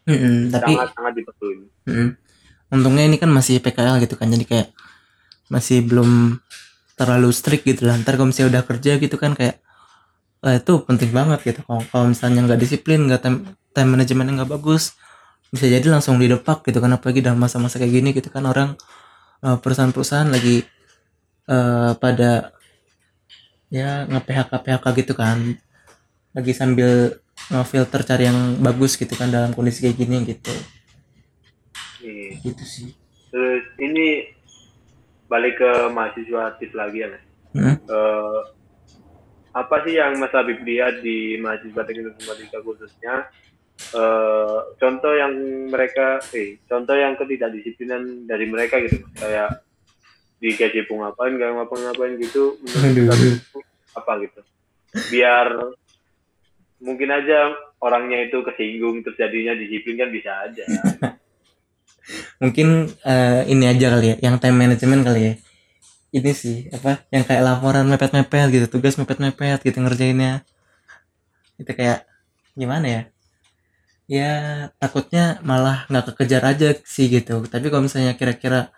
mm 0.07 0.17
-hmm, 0.17 0.37
tapi 0.55 0.71
sangat 0.73 0.89
sangat 0.97 1.13
diperluin. 1.21 1.59
Mm 1.85 1.93
-hmm. 1.93 2.09
untungnya 2.69 3.03
ini 3.05 3.17
kan 3.17 3.29
masih 3.33 3.61
PKL 3.61 3.97
gitu 4.05 4.15
kan 4.17 4.29
jadi 4.29 4.45
kayak 4.45 4.67
masih 5.49 5.81
belum 5.85 6.37
terlalu 6.97 7.29
strict 7.33 7.65
gitu 7.65 7.85
lah. 7.89 7.97
Ntar 7.97 8.17
kalau 8.17 8.29
misalnya 8.29 8.59
udah 8.59 8.63
kerja 8.65 8.91
gitu 9.01 9.15
kan 9.17 9.33
kayak 9.33 9.61
eh, 10.45 10.55
itu 10.61 10.73
penting 10.85 11.11
banget 11.13 11.39
gitu. 11.45 11.61
Kalau 11.65 11.81
kalau 11.89 12.05
misalnya 12.09 12.45
nggak 12.45 12.59
disiplin 12.61 13.09
nggak 13.09 13.21
time, 13.21 13.37
time 13.73 13.89
manajemennya 13.89 14.41
nggak 14.41 14.51
bagus 14.57 14.97
bisa 15.49 15.65
jadi 15.65 15.81
langsung 15.89 16.21
didepak 16.21 16.61
gitu 16.69 16.77
kan 16.77 16.93
apalagi 16.93 17.25
dalam 17.25 17.41
masa-masa 17.41 17.81
kayak 17.81 17.89
gini 17.89 18.09
gitu 18.13 18.29
kan 18.29 18.45
orang 18.45 18.77
eh, 19.41 19.57
perusahaan-perusahaan 19.57 20.29
lagi 20.29 20.61
eh, 21.49 21.91
pada 21.97 22.53
ya 23.69 24.05
nge 24.09 24.21
PHK 24.25 24.51
PHK 24.65 24.85
gitu 25.05 25.13
kan 25.13 25.57
lagi 26.33 26.53
sambil 26.53 27.17
filter 27.65 28.01
cari 28.05 28.29
yang 28.29 28.59
bagus 28.61 28.97
gitu 28.99 29.13
kan 29.17 29.29
dalam 29.31 29.55
kondisi 29.55 29.85
kayak 29.85 29.97
gini 29.97 30.17
gitu 30.25 30.53
Nih. 32.05 32.37
gitu 32.43 32.63
sih 32.65 32.99
Terus 33.29 33.63
ini 33.77 34.25
balik 35.29 35.61
ke 35.61 35.71
mahasiswa 35.93 36.49
aktif 36.53 36.73
lagi 36.73 37.05
ya, 37.05 37.07
Mas. 37.13 37.23
Hmm? 37.53 37.75
Eh, 37.77 38.39
apa 39.53 39.75
sih 39.85 39.97
yang 39.97 40.17
Mas 40.17 40.33
Habib 40.33 40.61
lihat 40.65 41.01
di 41.05 41.37
mahasiswa 41.37 41.85
teknik 41.85 42.17
informatika 42.17 42.57
khususnya? 42.65 43.29
Eh, 43.93 44.59
contoh 44.81 45.13
yang 45.13 45.33
mereka, 45.69 46.19
eh, 46.33 46.59
contoh 46.65 46.97
yang 46.97 47.15
ketidakdisiplinan 47.15 48.25
dari 48.25 48.45
mereka 48.49 48.81
gitu, 48.81 49.05
kayak 49.15 49.61
di 50.39 50.55
kecipu 50.55 50.95
ngapain, 50.95 51.35
nggak 51.35 51.51
ngapa-ngapain 51.51 52.15
gitu, 52.19 52.55
menurut 52.63 52.83
Aduh. 52.87 53.03
Mas 53.05 53.19
Habib 53.19 53.35
itu 53.35 53.59
apa 53.95 54.11
gitu? 54.23 54.41
Biar 55.11 55.47
mungkin 56.79 57.09
aja 57.11 57.53
orangnya 57.83 58.23
itu 58.23 58.39
kesinggung 58.43 59.03
terjadinya 59.03 59.53
disiplin 59.59 59.99
kan 59.99 60.09
bisa 60.09 60.31
aja. 60.47 60.63
mungkin 62.41 62.89
eh, 63.05 63.41
ini 63.51 63.65
aja 63.69 63.93
kali 63.93 64.07
ya 64.11 64.31
yang 64.31 64.35
time 64.41 64.57
management 64.57 65.03
kali 65.05 65.21
ya 65.21 65.33
ini 66.09 66.31
sih 66.33 66.65
apa 66.73 67.05
yang 67.13 67.21
kayak 67.27 67.43
laporan 67.45 67.85
mepet-mepet 67.85 68.49
gitu 68.49 68.65
tugas 68.65 68.97
mepet-mepet 68.97 69.61
gitu 69.61 69.77
ngerjainnya 69.77 70.41
itu 71.61 71.71
kayak 71.75 72.09
gimana 72.57 72.85
ya 72.87 73.01
ya 74.09 74.31
takutnya 74.81 75.37
malah 75.45 75.85
nggak 75.85 76.15
kekejar 76.15 76.41
aja 76.49 76.73
sih 76.81 77.11
gitu 77.13 77.45
tapi 77.45 77.69
kalau 77.69 77.85
misalnya 77.85 78.17
kira-kira 78.17 78.73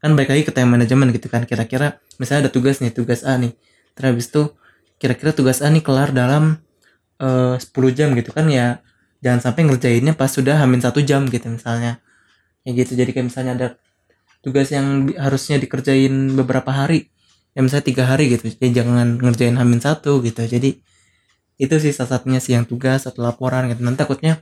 kan 0.00 0.16
baik 0.16 0.32
lagi 0.32 0.42
ke 0.48 0.52
time 0.56 0.70
management 0.72 1.12
gitu 1.12 1.28
kan. 1.28 1.44
Kira-kira 1.44 2.00
misalnya 2.16 2.48
ada 2.48 2.52
tugas 2.52 2.80
nih 2.80 2.92
tugas 2.92 3.20
A 3.22 3.36
nih. 3.36 3.52
Terus 3.94 4.06
habis 4.08 4.26
itu 4.32 4.42
kira-kira 4.96 5.30
tugas 5.36 5.60
A 5.60 5.68
nih 5.68 5.84
kelar 5.84 6.10
dalam 6.16 6.58
eh 7.20 7.56
10 7.60 7.92
jam 7.92 8.16
gitu 8.16 8.32
kan 8.32 8.48
ya. 8.48 8.80
Jangan 9.20 9.52
sampai 9.52 9.68
ngerjainnya 9.68 10.16
pas 10.16 10.32
sudah 10.32 10.56
hamin 10.56 10.80
satu 10.80 11.04
jam 11.04 11.28
gitu 11.28 11.46
misalnya. 11.52 12.00
Ya 12.64 12.72
gitu. 12.72 12.96
Jadi 12.96 13.12
kayak 13.12 13.26
misalnya 13.28 13.52
ada 13.56 13.68
tugas 14.40 14.72
yang 14.72 15.12
harusnya 15.20 15.60
dikerjain 15.60 16.32
beberapa 16.32 16.72
hari. 16.72 17.12
Ya 17.52 17.60
misalnya 17.60 17.86
tiga 17.92 18.04
hari 18.08 18.32
gitu. 18.32 18.48
Jadi 18.48 18.72
jangan 18.72 19.20
ngerjain 19.20 19.56
hamin 19.60 19.84
satu 19.84 20.24
gitu. 20.24 20.40
Jadi 20.48 20.80
itu 21.60 21.74
sih 21.76 21.92
salah 21.92 22.16
satunya 22.16 22.40
sih 22.40 22.56
yang 22.56 22.64
tugas 22.64 23.04
atau 23.04 23.20
laporan 23.20 23.68
gitu. 23.68 23.84
Nanti 23.84 24.00
takutnya 24.00 24.40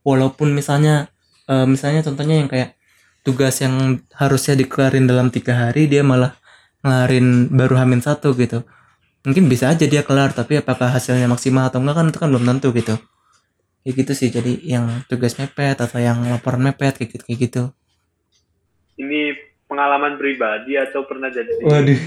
walaupun 0.00 0.56
misalnya 0.56 1.12
eh, 1.44 1.68
misalnya 1.68 2.00
contohnya 2.00 2.40
yang 2.40 2.48
kayak 2.48 2.76
tugas 3.24 3.58
yang 3.64 4.04
harusnya 4.12 4.54
dikelarin 4.54 5.08
dalam 5.08 5.32
tiga 5.32 5.56
hari 5.56 5.88
dia 5.88 6.04
malah 6.04 6.36
ngelarin 6.84 7.48
baru 7.48 7.80
hamin 7.80 8.04
satu 8.04 8.36
gitu 8.36 8.62
mungkin 9.24 9.48
bisa 9.48 9.72
aja 9.72 9.88
dia 9.88 10.04
kelar 10.04 10.36
tapi 10.36 10.60
apakah 10.60 10.92
hasilnya 10.92 11.24
maksimal 11.24 11.72
atau 11.72 11.80
enggak 11.80 11.96
kan 11.96 12.06
itu 12.12 12.18
kan 12.20 12.28
belum 12.28 12.44
tentu 12.44 12.68
gitu 12.76 12.94
kayak 13.80 13.94
gitu 14.04 14.12
sih 14.12 14.28
jadi 14.28 14.52
yang 14.60 14.84
tugas 15.08 15.40
mepet 15.40 15.80
atau 15.80 15.96
yang 15.96 16.20
laporan 16.28 16.60
mepet 16.60 17.00
kayak 17.00 17.10
gitu 17.16 17.24
kayak 17.24 17.40
gitu 17.48 17.62
Ini 18.94 19.34
pengalaman 19.66 20.14
pribadi 20.14 20.78
atau 20.78 21.02
pernah 21.02 21.26
jadi? 21.26 21.50
Waduh. 21.66 21.98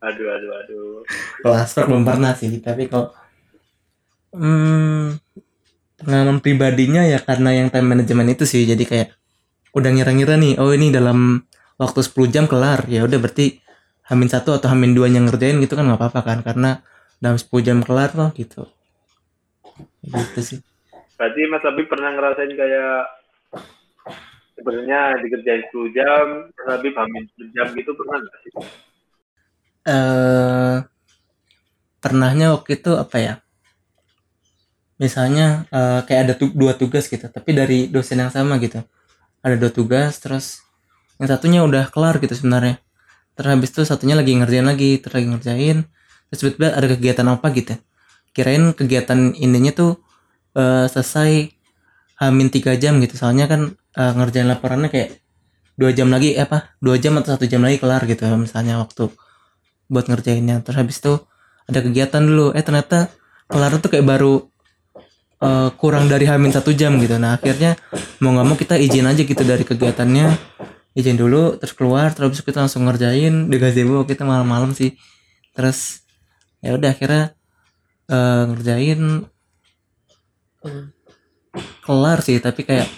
Aduh, 0.00 0.26
aduh, 0.32 0.50
aduh. 0.64 1.04
kalau 1.44 1.56
aspek 1.60 1.84
belum 1.84 2.08
pernah 2.08 2.32
sih 2.32 2.48
tapi 2.64 2.88
kalau 2.88 3.12
hmm, 4.32 5.20
pengalaman 6.00 6.40
pribadinya 6.40 7.04
ya 7.04 7.20
karena 7.20 7.52
yang 7.60 7.68
time 7.68 7.84
management 7.92 8.40
itu 8.40 8.44
sih 8.48 8.64
jadi 8.64 8.84
kayak 8.88 9.19
udah 9.76 9.90
ngira-ngira 9.94 10.34
nih 10.34 10.58
oh 10.58 10.70
ini 10.74 10.90
dalam 10.90 11.42
waktu 11.80 12.00
10 12.04 12.28
jam 12.28 12.44
kelar. 12.50 12.84
Ya 12.90 13.06
udah 13.06 13.18
berarti 13.22 13.62
hamin 14.10 14.28
satu 14.28 14.52
atau 14.58 14.68
hamin 14.72 14.92
dua 14.92 15.06
yang 15.06 15.30
ngerjain 15.30 15.62
gitu 15.62 15.78
kan 15.78 15.86
nggak 15.86 16.00
apa-apa 16.00 16.20
kan 16.26 16.38
karena 16.42 16.70
dalam 17.22 17.38
10 17.38 17.62
jam 17.62 17.78
kelar 17.80 18.10
loh 18.18 18.30
gitu. 18.34 18.66
Gitu 20.02 20.40
sih. 20.42 20.58
Berarti 21.16 21.40
Mas 21.52 21.62
Habib 21.62 21.86
pernah 21.86 22.10
ngerasain 22.16 22.52
kayak 22.56 22.94
sebenarnya 24.56 25.00
dikerjain 25.24 25.62
10 25.68 25.88
jam, 25.96 26.24
Mas 26.52 26.68
Habib 26.68 26.94
hamil 26.96 27.24
10 27.36 27.48
jam 27.56 27.66
gitu 27.76 27.90
pernah 27.96 28.16
nggak 28.20 28.38
sih? 28.44 28.52
eh 29.80 30.76
pernahnya 32.00 32.52
waktu 32.52 32.76
itu 32.80 32.92
apa 32.96 33.16
ya? 33.16 33.34
Misalnya 35.00 35.64
eh, 35.72 36.00
kayak 36.04 36.20
ada 36.28 36.34
tu- 36.36 36.52
dua 36.52 36.76
tugas 36.76 37.08
gitu 37.08 37.24
tapi 37.32 37.56
dari 37.56 37.88
dosen 37.88 38.20
yang 38.20 38.32
sama 38.32 38.60
gitu 38.60 38.84
ada 39.40 39.54
dua 39.56 39.72
tugas 39.72 40.20
terus 40.20 40.64
yang 41.20 41.28
satunya 41.28 41.60
udah 41.64 41.92
kelar 41.92 42.16
gitu 42.20 42.32
sebenarnya. 42.32 42.80
Terus 43.36 43.48
habis 43.52 43.68
itu 43.72 43.82
satunya 43.84 44.16
lagi 44.16 44.32
ngerjain 44.36 44.64
lagi 44.64 45.00
terus 45.00 45.14
lagi 45.20 45.28
ngerjain. 45.28 45.78
Terus 46.28 46.38
tiba-tiba 46.40 46.68
ada 46.72 46.86
kegiatan 46.88 47.26
apa 47.28 47.46
gitu. 47.52 47.74
Kirain 48.32 48.64
kegiatan 48.72 49.36
ininya 49.36 49.72
tuh 49.72 50.00
eh, 50.56 50.86
selesai 50.88 51.52
hamin 52.20 52.48
tiga 52.48 52.76
jam 52.76 53.00
gitu. 53.04 53.16
Soalnya 53.20 53.48
kan 53.48 53.76
eh, 53.76 54.12
ngerjain 54.16 54.48
laporannya 54.48 54.88
kayak 54.88 55.20
dua 55.76 55.92
jam 55.96 56.08
lagi 56.12 56.36
eh, 56.36 56.44
apa 56.44 56.76
dua 56.80 57.00
jam 57.00 57.16
atau 57.16 57.36
satu 57.36 57.48
jam 57.48 57.64
lagi 57.64 57.80
kelar 57.80 58.04
gitu 58.04 58.28
misalnya 58.36 58.80
waktu 58.80 59.12
buat 59.92 60.08
ngerjainnya. 60.08 60.64
Terus 60.64 60.76
habis 60.80 60.96
itu 61.00 61.20
ada 61.68 61.80
kegiatan 61.84 62.22
dulu. 62.24 62.56
Eh 62.56 62.64
ternyata 62.64 63.12
kelar 63.48 63.76
tuh 63.80 63.92
kayak 63.92 64.06
baru 64.08 64.48
eh, 65.40 65.68
kurang 65.80 66.06
dari 66.06 66.28
hamin 66.28 66.52
satu 66.52 66.70
jam 66.76 67.00
gitu. 67.00 67.16
Nah 67.16 67.40
akhirnya 67.40 67.74
mau 68.20 68.36
nggak 68.36 68.46
mau 68.46 68.56
kita 68.56 68.76
izin 68.76 69.08
aja 69.08 69.22
gitu 69.24 69.42
dari 69.42 69.64
kegiatannya. 69.64 70.28
Izin 70.90 71.16
dulu 71.16 71.56
terus 71.56 71.72
keluar 71.72 72.12
terus 72.12 72.44
kita 72.44 72.62
langsung 72.66 72.84
ngerjain. 72.84 73.48
Di 73.48 73.56
gazebo 73.56 74.04
kita 74.04 74.22
malam-malam 74.28 74.76
sih. 74.76 74.94
Terus 75.56 76.04
ya 76.60 76.76
udah 76.76 76.90
akhirnya 76.92 77.24
eh, 78.12 78.42
ngerjain. 78.52 79.00
Kelar 81.80 82.18
sih 82.22 82.38
tapi 82.38 82.62
kayak 82.68 82.88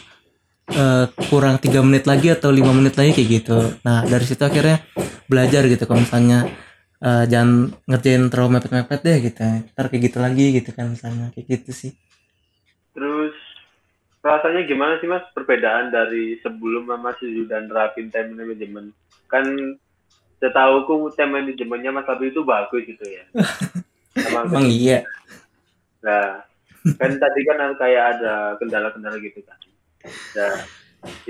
eh, 0.75 1.07
kurang 1.31 1.63
tiga 1.63 1.81
menit 1.81 2.05
lagi 2.11 2.35
atau 2.35 2.51
lima 2.51 2.75
menit 2.75 2.99
lagi 2.99 3.15
kayak 3.15 3.29
gitu. 3.31 3.59
Nah 3.87 4.03
dari 4.05 4.25
situ 4.27 4.43
akhirnya 4.43 4.83
belajar 5.31 5.63
gitu. 5.71 5.87
Kalau 5.87 6.03
misalnya 6.03 6.51
eh, 6.99 7.25
jangan 7.31 7.71
ngerjain 7.87 8.27
terlalu 8.35 8.59
mepet-mepet 8.59 9.01
deh 9.07 9.17
gitu. 9.31 9.41
Ntar 9.73 9.87
kayak 9.95 10.03
gitu 10.11 10.19
lagi 10.19 10.47
gitu 10.59 10.71
kan 10.75 10.91
misalnya. 10.91 11.31
Kayak 11.33 11.47
gitu 11.63 11.71
sih 11.71 11.93
Terus 12.93 13.35
rasanya 14.23 14.63
gimana 14.69 15.01
sih 15.03 15.09
Mas 15.11 15.27
perbedaan 15.35 15.91
dari 15.91 16.39
sebelum 16.41 16.87
sama 16.87 17.13
sesudah 17.19 17.65
nerapin 17.65 18.13
time 18.13 18.39
management? 18.39 18.95
Kan 19.27 19.77
setahuku 20.39 21.13
time 21.17 21.43
manajemennya 21.43 21.91
Mas 21.91 22.09
Habib 22.09 22.31
itu 22.31 22.45
bagus 22.45 22.85
gitu 22.85 23.05
ya. 23.07 23.25
Emang 24.29 24.69
iya 24.69 25.03
Nah, 26.03 26.43
kan 26.99 27.11
tadi 27.15 27.41
kan 27.47 27.79
kayak 27.79 28.05
ada 28.19 28.59
kendala-kendala 28.59 29.17
gitu 29.23 29.39
kan. 29.47 29.55
Nah, 30.35 30.55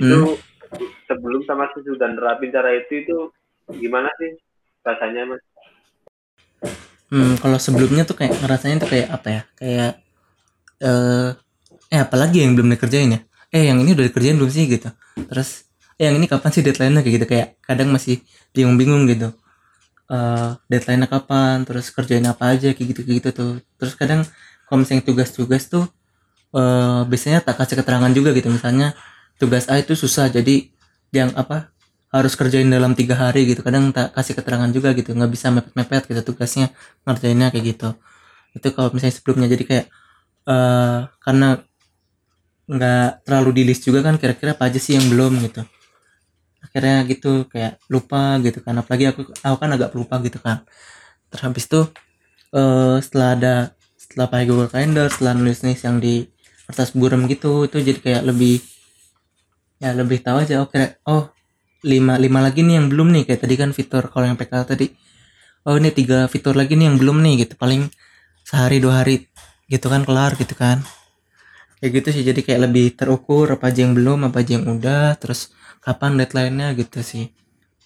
itu 0.00 0.40
sebelum 1.04 1.44
sama 1.44 1.68
sesudah 1.76 2.08
nerapin 2.08 2.48
cara 2.48 2.72
itu 2.72 3.04
itu 3.04 3.16
gimana 3.76 4.08
sih 4.16 4.40
rasanya 4.80 5.28
mas? 5.28 5.42
Hmm, 7.12 7.36
kalau 7.36 7.60
sebelumnya 7.60 8.08
tuh 8.08 8.16
kayak 8.16 8.32
ngerasanya 8.40 8.76
tuh 8.80 8.90
kayak 8.90 9.08
apa 9.12 9.28
ya? 9.28 9.42
Kayak 9.60 9.92
eh 10.82 11.30
eh 11.92 12.00
apalagi 12.00 12.40
yang 12.40 12.56
belum 12.56 12.72
dikerjain 12.72 13.08
ya? 13.16 13.20
Eh 13.52 13.68
yang 13.68 13.78
ini 13.84 13.92
udah 13.92 14.08
dikerjain 14.08 14.36
belum 14.40 14.48
sih 14.48 14.64
gitu. 14.64 14.88
Terus 15.28 15.68
eh 16.00 16.08
yang 16.08 16.16
ini 16.16 16.26
kapan 16.32 16.50
sih 16.54 16.62
deadline-nya 16.64 17.04
kayak 17.04 17.14
gitu 17.20 17.26
kayak 17.28 17.48
kadang 17.60 17.92
masih 17.92 18.24
bingung-bingung 18.56 19.04
gitu. 19.12 19.28
Eh 20.08 20.50
deadline-nya 20.72 21.08
kapan, 21.12 21.68
terus 21.68 21.92
kerjain 21.92 22.24
apa 22.24 22.56
aja 22.56 22.72
kayak 22.72 22.88
gitu 22.96 23.00
kayak 23.04 23.16
gitu 23.20 23.28
tuh. 23.36 23.52
Terus 23.76 23.94
kadang 24.00 24.20
kalau 24.66 24.78
misalnya 24.82 25.04
tugas-tugas 25.04 25.68
tuh 25.68 25.84
eh 26.52 27.02
biasanya 27.08 27.40
tak 27.44 27.56
kasih 27.60 27.76
keterangan 27.80 28.12
juga 28.12 28.36
gitu 28.36 28.52
misalnya 28.52 28.92
tugas 29.40 29.64
A 29.72 29.80
itu 29.80 29.96
susah 29.96 30.28
jadi 30.28 30.68
yang 31.12 31.32
apa 31.32 31.72
harus 32.12 32.36
kerjain 32.36 32.68
dalam 32.68 32.92
tiga 32.92 33.16
hari 33.16 33.48
gitu 33.48 33.64
kadang 33.64 33.88
tak 33.96 34.12
kasih 34.12 34.36
keterangan 34.36 34.68
juga 34.68 34.92
gitu 34.92 35.16
nggak 35.16 35.32
bisa 35.32 35.48
mepet-mepet 35.48 36.02
gitu 36.12 36.20
tugasnya 36.32 36.68
ngerjainnya 37.08 37.48
kayak 37.48 37.64
gitu 37.72 37.88
itu 38.52 38.68
kalau 38.76 38.92
misalnya 38.92 39.16
sebelumnya 39.16 39.48
jadi 39.48 39.64
kayak 39.64 39.86
eh 40.44 41.00
karena 41.24 41.48
nggak 42.70 43.26
terlalu 43.26 43.50
di 43.58 43.62
list 43.68 43.82
juga 43.86 44.06
kan 44.06 44.14
kira-kira 44.20 44.54
apa 44.54 44.70
aja 44.70 44.78
sih 44.78 44.94
yang 44.94 45.06
belum 45.10 45.42
gitu. 45.46 45.62
Akhirnya 46.62 47.02
gitu 47.10 47.50
kayak 47.50 47.82
lupa 47.90 48.38
gitu 48.40 48.62
kan 48.62 48.78
apalagi 48.78 49.10
aku 49.10 49.26
aku 49.34 49.56
kan 49.58 49.70
agak 49.74 49.90
pelupa 49.90 50.22
gitu 50.22 50.38
kan. 50.38 50.62
Terus 51.30 51.42
habis 51.42 51.64
itu 51.66 51.80
eh 52.54 52.96
setelah 53.02 53.28
ada 53.36 53.54
setelah 53.98 54.26
pakai 54.30 54.46
Google 54.46 54.70
Calendar 54.70 55.06
setelah 55.10 55.32
nulis 55.34 55.64
nulis 55.64 55.80
yang 55.82 55.98
di 55.98 56.28
kertas 56.68 56.94
buram 56.94 57.26
gitu 57.26 57.66
itu 57.66 57.76
jadi 57.82 57.98
kayak 57.98 58.22
lebih 58.28 58.62
ya 59.82 59.90
lebih 59.98 60.22
tahu 60.22 60.46
aja 60.46 60.62
oh 60.62 60.68
kira 60.70 60.94
oh 61.10 61.34
lima 61.82 62.14
lima 62.14 62.38
lagi 62.38 62.62
nih 62.62 62.78
yang 62.78 62.86
belum 62.92 63.10
nih. 63.10 63.22
Kayak 63.26 63.40
tadi 63.42 63.54
kan 63.58 63.70
fitur 63.74 64.06
kalau 64.12 64.26
yang 64.30 64.38
PK 64.38 64.52
tadi 64.64 64.86
oh 65.66 65.74
ini 65.78 65.90
tiga 65.90 66.30
fitur 66.30 66.54
lagi 66.54 66.78
nih 66.78 66.86
yang 66.94 66.96
belum 67.02 67.18
nih 67.26 67.46
gitu. 67.46 67.58
Paling 67.58 67.90
sehari 68.46 68.78
dua 68.78 69.02
hari 69.02 69.26
gitu 69.66 69.86
kan 69.90 70.06
kelar 70.06 70.34
gitu 70.38 70.54
kan 70.54 70.82
kayak 71.82 71.92
gitu 71.98 72.08
sih 72.14 72.22
jadi 72.22 72.40
kayak 72.46 72.62
lebih 72.70 72.86
terukur 72.94 73.46
apa 73.50 73.74
aja 73.74 73.80
yang 73.84 73.94
belum 73.98 74.30
apa 74.30 74.38
aja 74.40 74.52
yang 74.56 74.66
udah 74.70 75.18
terus 75.18 75.50
kapan 75.82 76.14
deadline-nya 76.22 76.78
gitu 76.78 77.02
sih 77.02 77.26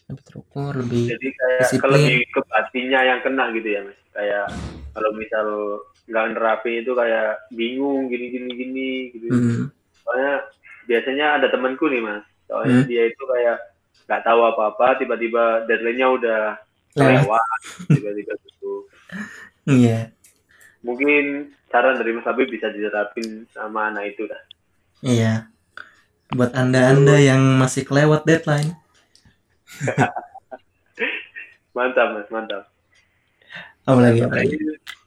lebih 0.06 0.22
terukur 0.28 0.72
lebih 0.76 1.06
Jadi 1.08 1.28
kayak 1.34 1.58
Disiplin. 1.64 1.80
kalau 1.82 1.96
lebih 1.98 2.20
ke 2.30 2.40
batinnya 2.46 3.00
yang 3.02 3.20
kena 3.24 3.44
gitu 3.56 3.68
ya 3.68 3.80
mas. 3.82 3.98
Kayak 4.12 4.46
kalau 4.94 5.10
misal 5.16 5.46
nggak 6.06 6.26
nerapin 6.36 6.74
itu 6.82 6.92
kayak 6.94 7.28
bingung 7.50 8.06
gini 8.06 8.26
gini 8.30 8.50
gini 8.54 8.88
gitu. 9.16 9.26
hmm, 9.32 9.62
Soalnya 10.04 10.32
biasanya 10.86 11.26
ada 11.40 11.46
temanku 11.50 11.90
nih 11.90 12.02
mas. 12.04 12.22
Soalnya 12.46 12.78
Hmm. 12.78 12.86
dia 12.86 13.02
itu 13.10 13.22
kayak 13.26 13.56
nggak 14.06 14.22
tahu 14.22 14.40
apa-apa, 14.46 14.86
tiba-tiba 15.02 15.66
deadline-nya 15.66 16.08
udah 16.12 16.42
Lewat. 16.94 17.60
tiba-tiba 17.90 18.32
gitu. 18.46 18.86
iya 19.66 20.15
Mungkin 20.86 21.24
saran 21.66 21.98
dari 21.98 22.14
Mas 22.14 22.24
Habib 22.24 22.46
bisa 22.48 22.70
diterapin 22.70 23.44
sama 23.50 23.90
anak 23.90 24.14
itu 24.14 24.22
dah. 24.30 24.42
iya 25.04 25.32
buat 26.32 26.52
anda 26.56 26.90
anda 26.90 27.16
yang 27.20 27.38
masih 27.60 27.82
kelewat 27.84 28.22
deadline 28.24 28.74
Mantap 31.76 32.08
mas, 32.14 32.28
mantap. 32.32 32.62
apa 33.86 34.00
lagi 34.02 34.20
apa 34.24 34.34
lagi 34.36 34.56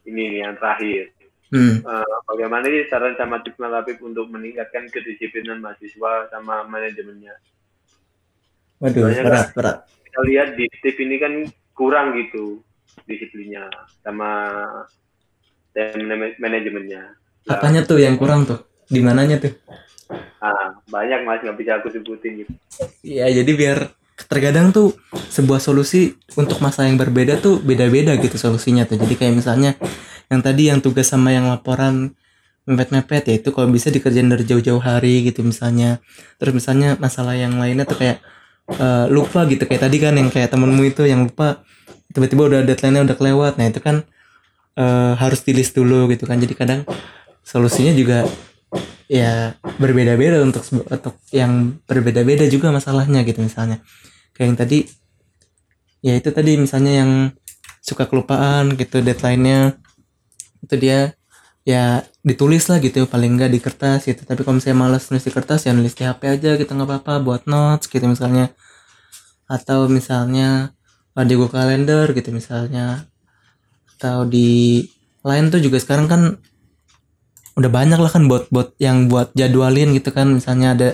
Ini 0.06 0.24
nih 0.32 0.40
yang 0.42 0.56
terakhir. 0.58 1.04
hmm. 1.52 1.76
Eh, 1.84 2.16
bagaimana 2.30 2.66
sih 2.66 2.86
saran 2.88 3.16
sama 3.18 3.42
tips 3.42 3.58
Mas 3.58 3.74
Habib 3.74 3.98
untuk 4.02 4.30
meningkatkan 4.30 4.88
kedisiplinan 4.90 5.60
mahasiswa 5.60 6.30
sama 6.30 6.64
manajemennya? 6.66 7.36
waduh 8.80 9.12
Soalnya 9.12 9.24
berat 9.28 9.48
berat 9.56 9.78
Kita 10.08 10.20
lihat 10.26 10.50
di 10.58 10.66
TIP 10.82 10.98
ini 11.06 11.16
kan 11.20 11.34
kurang 11.76 12.16
gitu 12.18 12.60
disiplinnya 13.06 13.70
sama 14.02 14.30
dan 15.74 15.98
mana- 16.06 16.38
manajemennya. 16.38 17.16
Nah, 17.46 17.56
apanya 17.56 17.82
tuh 17.86 18.02
yang 18.02 18.18
kurang 18.20 18.46
tuh 18.46 18.62
di 18.90 19.00
mananya 19.06 19.38
tuh 19.38 19.54
ah, 20.42 20.82
banyak 20.90 21.22
mas 21.24 21.40
nggak 21.46 21.58
bisa 21.58 21.72
aku 21.78 21.94
sebutin 21.94 22.44
gitu. 22.44 22.52
Iya, 23.06 23.30
jadi 23.42 23.52
biar 23.54 23.78
terkadang 24.28 24.76
tuh 24.76 24.98
sebuah 25.32 25.64
solusi 25.64 26.18
untuk 26.36 26.60
masalah 26.60 26.92
yang 26.92 27.00
berbeda 27.00 27.40
tuh 27.40 27.62
beda-beda 27.64 28.18
gitu 28.20 28.36
solusinya 28.36 28.84
tuh. 28.84 29.00
Jadi 29.00 29.16
kayak 29.16 29.34
misalnya 29.38 29.78
yang 30.28 30.42
tadi 30.44 30.68
yang 30.70 30.80
tugas 30.84 31.08
sama 31.08 31.32
yang 31.32 31.48
laporan 31.48 32.14
mepet-mepet 32.68 33.24
ya 33.26 33.36
itu 33.42 33.50
kalau 33.50 33.72
bisa 33.72 33.90
dikerjain 33.90 34.30
dari 34.30 34.46
jauh-jauh 34.46 34.82
hari 34.82 35.26
gitu 35.26 35.42
misalnya. 35.46 36.04
Terus 36.38 36.54
misalnya 36.58 37.00
masalah 37.00 37.34
yang 37.38 37.56
lainnya 37.58 37.88
tuh 37.88 37.98
kayak 37.98 38.18
eh, 38.76 39.06
lupa 39.10 39.48
gitu 39.48 39.64
kayak 39.66 39.88
tadi 39.88 39.98
kan 40.02 40.14
yang 40.18 40.30
kayak 40.30 40.52
temenmu 40.52 40.84
itu 40.86 41.08
yang 41.08 41.26
lupa 41.26 41.64
tiba-tiba 42.14 42.50
udah 42.50 42.60
deadline-nya 42.66 43.02
udah 43.06 43.16
kelewat. 43.18 43.54
Nah, 43.58 43.66
itu 43.70 43.80
kan 43.82 44.06
eh, 44.80 45.14
harus 45.20 45.44
di 45.44 45.52
list 45.52 45.76
dulu 45.76 46.08
gitu 46.08 46.24
kan. 46.24 46.40
Jadi 46.40 46.54
kadang 46.56 46.82
solusinya 47.44 47.92
juga 47.92 48.24
ya 49.10 49.58
berbeda-beda 49.82 50.40
untuk 50.46 50.62
untuk 50.70 51.18
yang 51.34 51.82
berbeda-beda 51.90 52.46
juga 52.48 52.72
masalahnya 52.72 53.26
gitu 53.28 53.44
misalnya. 53.44 53.84
Kayak 54.34 54.48
yang 54.48 54.58
tadi 54.58 54.80
ya 56.00 56.14
itu 56.16 56.30
tadi 56.32 56.56
misalnya 56.56 56.94
yang 57.04 57.12
suka 57.84 58.08
kelupaan 58.08 58.78
gitu 58.80 59.04
deadline-nya 59.04 59.76
itu 60.64 60.76
dia 60.78 61.18
ya 61.68 62.04
ditulis 62.24 62.66
lah 62.70 62.80
gitu 62.80 63.04
paling 63.10 63.36
enggak 63.36 63.52
di 63.52 63.60
kertas 63.60 64.06
gitu. 64.06 64.22
Tapi 64.24 64.46
kalau 64.46 64.62
misalnya 64.62 64.80
malas 64.80 65.10
nulis 65.10 65.26
di 65.26 65.34
kertas 65.34 65.66
ya 65.68 65.72
nulis 65.76 65.98
di 65.98 66.06
HP 66.06 66.22
aja 66.40 66.52
gitu 66.56 66.72
nggak 66.72 66.88
apa-apa 66.88 67.14
buat 67.26 67.42
notes 67.50 67.90
gitu 67.90 68.06
misalnya. 68.06 68.54
Atau 69.50 69.90
misalnya 69.90 70.78
uh, 71.18 71.26
di 71.26 71.34
Google 71.34 71.58
Calendar 71.58 72.06
gitu 72.14 72.30
misalnya 72.30 73.10
atau 74.00 74.24
di 74.24 74.80
lain 75.28 75.52
tuh 75.52 75.60
juga 75.60 75.76
sekarang 75.84 76.08
kan 76.08 76.22
udah 77.60 77.68
banyak 77.68 78.00
lah 78.00 78.08
kan 78.08 78.32
bot-bot 78.32 78.72
yang 78.80 79.12
buat 79.12 79.36
jadwalin 79.36 79.92
gitu 79.92 80.16
kan. 80.16 80.32
Misalnya 80.32 80.72
ada 80.72 80.90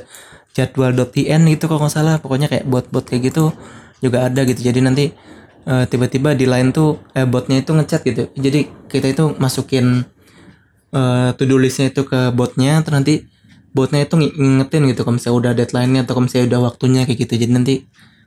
jadwal.in 0.58 1.42
gitu 1.54 1.70
kalau 1.70 1.86
nggak 1.86 1.94
salah. 1.94 2.18
Pokoknya 2.18 2.50
kayak 2.50 2.66
bot-bot 2.66 3.06
kayak 3.06 3.30
gitu 3.30 3.54
juga 4.02 4.26
ada 4.26 4.42
gitu. 4.50 4.66
Jadi 4.66 4.80
nanti 4.82 5.14
eh, 5.70 5.86
tiba-tiba 5.86 6.34
di 6.34 6.50
lain 6.50 6.74
tuh 6.74 6.98
eh, 7.14 7.30
botnya 7.30 7.62
itu 7.62 7.72
ngechat 7.78 8.02
gitu. 8.02 8.34
Jadi 8.34 8.90
kita 8.90 9.08
itu 9.14 9.24
masukin 9.38 10.02
eh 10.96 11.30
to 11.38 11.44
do 11.46 11.62
listnya 11.62 11.92
itu 11.92 12.02
ke 12.08 12.32
botnya 12.32 12.80
terus 12.82 12.96
nanti 12.98 13.14
botnya 13.76 14.08
itu 14.08 14.16
ngi- 14.16 14.36
ngingetin 14.40 14.88
gitu 14.88 15.04
kalau 15.04 15.20
misalnya 15.20 15.38
udah 15.42 15.52
deadline-nya 15.60 16.02
atau 16.08 16.14
kalau 16.16 16.26
misalnya 16.26 16.48
udah 16.56 16.62
waktunya 16.72 17.02
kayak 17.06 17.20
gitu. 17.28 17.34
Jadi 17.46 17.52
nanti 17.52 17.74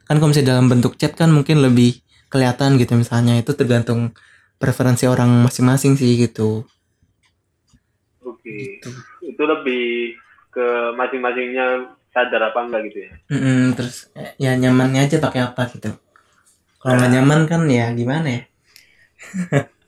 kan 0.07 0.15
kalau 0.21 0.29
misalnya 0.31 0.49
dalam 0.55 0.65
bentuk 0.71 0.93
chat 1.01 1.13
kan 1.17 1.29
mungkin 1.33 1.59
lebih 1.65 1.99
kelihatan 2.29 2.77
gitu 2.77 2.93
misalnya. 2.95 3.41
Itu 3.41 3.57
tergantung 3.57 4.13
preferensi 4.61 5.05
orang 5.13 5.29
masing-masing 5.45 5.93
sih 6.01 6.11
gitu 6.23 6.49
Oke, 8.19 8.51
Gitu. 8.51 8.89
itu 9.23 9.43
lebih 9.51 9.83
ke 10.53 10.65
masing-masingnya 10.99 11.67
sadar 12.13 12.51
apa 12.51 12.59
enggak 12.65 12.81
gitu 12.91 12.97
ya? 13.07 13.11
Mm-mm, 13.31 13.77
terus 13.77 13.97
eh, 14.17 14.31
ya 14.43 14.51
nyamannya 14.61 15.05
aja 15.05 15.17
pakai 15.25 15.41
apa 15.47 15.61
gitu. 15.73 15.89
Kalau 16.81 16.95
nggak 16.97 17.11
nyaman 17.15 17.41
kan 17.51 17.61
ya 17.69 17.85
gimana 17.99 18.27
ya? 18.37 18.41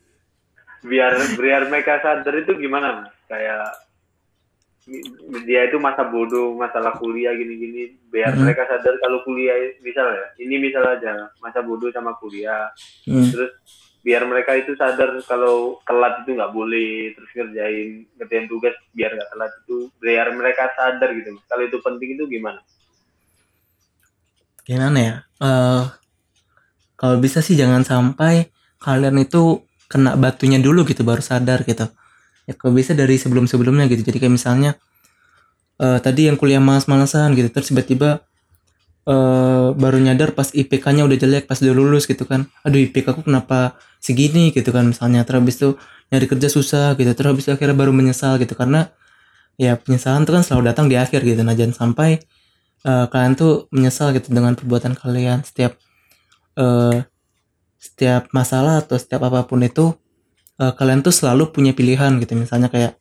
Biar 0.90 1.14
biar 1.38 1.62
mereka 1.70 2.02
sadar 2.02 2.34
itu 2.42 2.52
gimana 2.58 2.88
mas? 3.06 3.14
Kayak 3.30 3.70
dia 5.46 5.70
itu 5.70 5.78
masa 5.78 6.02
bodoh 6.10 6.58
masalah 6.58 6.98
kuliah 6.98 7.32
gini-gini 7.38 7.96
biar 8.10 8.34
Mhm. 8.34 8.42
mereka 8.44 8.66
sadar 8.66 8.98
kalau 8.98 9.22
kuliah 9.22 9.54
misal 9.86 10.10
ya 10.10 10.26
ini 10.42 10.58
misal 10.58 10.82
aja 10.84 11.30
masa 11.38 11.62
bodoh 11.62 11.94
sama 11.94 12.18
kuliah 12.18 12.66
Hmm. 13.06 13.30
terus 13.30 13.52
biar 14.02 14.26
mereka 14.26 14.58
itu 14.58 14.74
sadar 14.74 15.14
kalau 15.30 15.78
telat 15.86 16.26
itu 16.26 16.34
nggak 16.34 16.54
boleh 16.54 17.14
terus 17.14 17.30
ngerjain 17.38 18.10
ngerjain 18.18 18.46
tugas 18.50 18.74
biar 18.98 19.14
nggak 19.14 19.30
telat 19.30 19.52
itu 19.66 19.78
biar 20.02 20.28
mereka 20.34 20.74
sadar 20.74 21.14
gitu 21.14 21.38
kalau 21.46 21.64
itu 21.66 21.78
penting 21.82 22.18
itu 22.18 22.26
gimana 22.26 22.62
Gimana 24.62 24.98
ya? 25.02 25.16
Eh 25.42 25.84
kalau 26.96 27.18
bisa 27.18 27.42
sih 27.42 27.58
jangan 27.58 27.82
sampai 27.82 28.54
kalian 28.78 29.18
itu 29.26 29.66
kena 29.90 30.16
batunya 30.16 30.62
dulu 30.62 30.86
gitu 30.86 31.02
baru 31.02 31.22
sadar 31.22 31.66
gitu. 31.66 31.90
Ya 32.46 32.54
kalau 32.58 32.74
bisa 32.78 32.94
dari 32.94 33.18
sebelum-sebelumnya 33.18 33.90
gitu. 33.90 34.06
Jadi 34.06 34.18
kayak 34.22 34.34
misalnya 34.38 34.78
eh 35.82 36.00
tadi 36.00 36.30
yang 36.30 36.38
kuliah 36.38 36.62
malas-malasan 36.62 37.34
gitu 37.34 37.50
terus 37.50 37.74
tiba-tiba 37.74 38.22
eh 39.10 39.68
baru 39.74 39.98
nyadar 39.98 40.38
pas 40.38 40.50
IPK-nya 40.54 41.04
udah 41.08 41.18
jelek 41.18 41.44
pas 41.50 41.58
udah 41.58 41.74
lulus 41.74 42.06
gitu 42.06 42.24
kan. 42.30 42.46
Aduh 42.66 42.80
IPK 42.82 43.18
aku 43.18 43.22
kenapa 43.26 43.78
segini 43.98 44.54
gitu 44.54 44.70
kan 44.70 44.86
misalnya. 44.90 45.26
Terus 45.26 45.38
habis 45.42 45.56
itu 45.58 45.70
nyari 46.14 46.26
kerja 46.30 46.48
susah 46.52 46.94
gitu. 47.00 47.10
Terus 47.18 47.30
habis 47.34 47.44
itu 47.50 47.52
akhirnya 47.56 47.78
baru 47.78 47.92
menyesal 47.96 48.38
gitu. 48.42 48.54
Karena 48.54 48.90
ya 49.58 49.78
penyesalan 49.78 50.26
tuh 50.28 50.34
kan 50.38 50.44
selalu 50.46 50.64
datang 50.74 50.86
di 50.92 50.96
akhir 51.00 51.22
gitu. 51.26 51.42
Nah 51.42 51.56
jangan 51.58 51.74
sampai 51.74 52.22
eh, 52.86 53.06
kalian 53.10 53.34
tuh 53.38 53.68
menyesal 53.74 54.14
gitu 54.18 54.30
dengan 54.34 54.54
perbuatan 54.58 54.94
kalian. 54.98 55.42
Setiap 55.46 55.78
eh 56.60 56.98
setiap 57.82 58.30
masalah 58.38 58.86
atau 58.86 58.98
setiap 59.02 59.26
apa 59.26 59.50
pun 59.50 59.66
itu 59.66 59.98
eh, 60.62 60.74
kalian 60.78 61.02
tuh 61.02 61.14
selalu 61.14 61.50
punya 61.50 61.74
pilihan 61.74 62.22
gitu. 62.22 62.38
Misalnya 62.38 62.70
kayak 62.70 62.94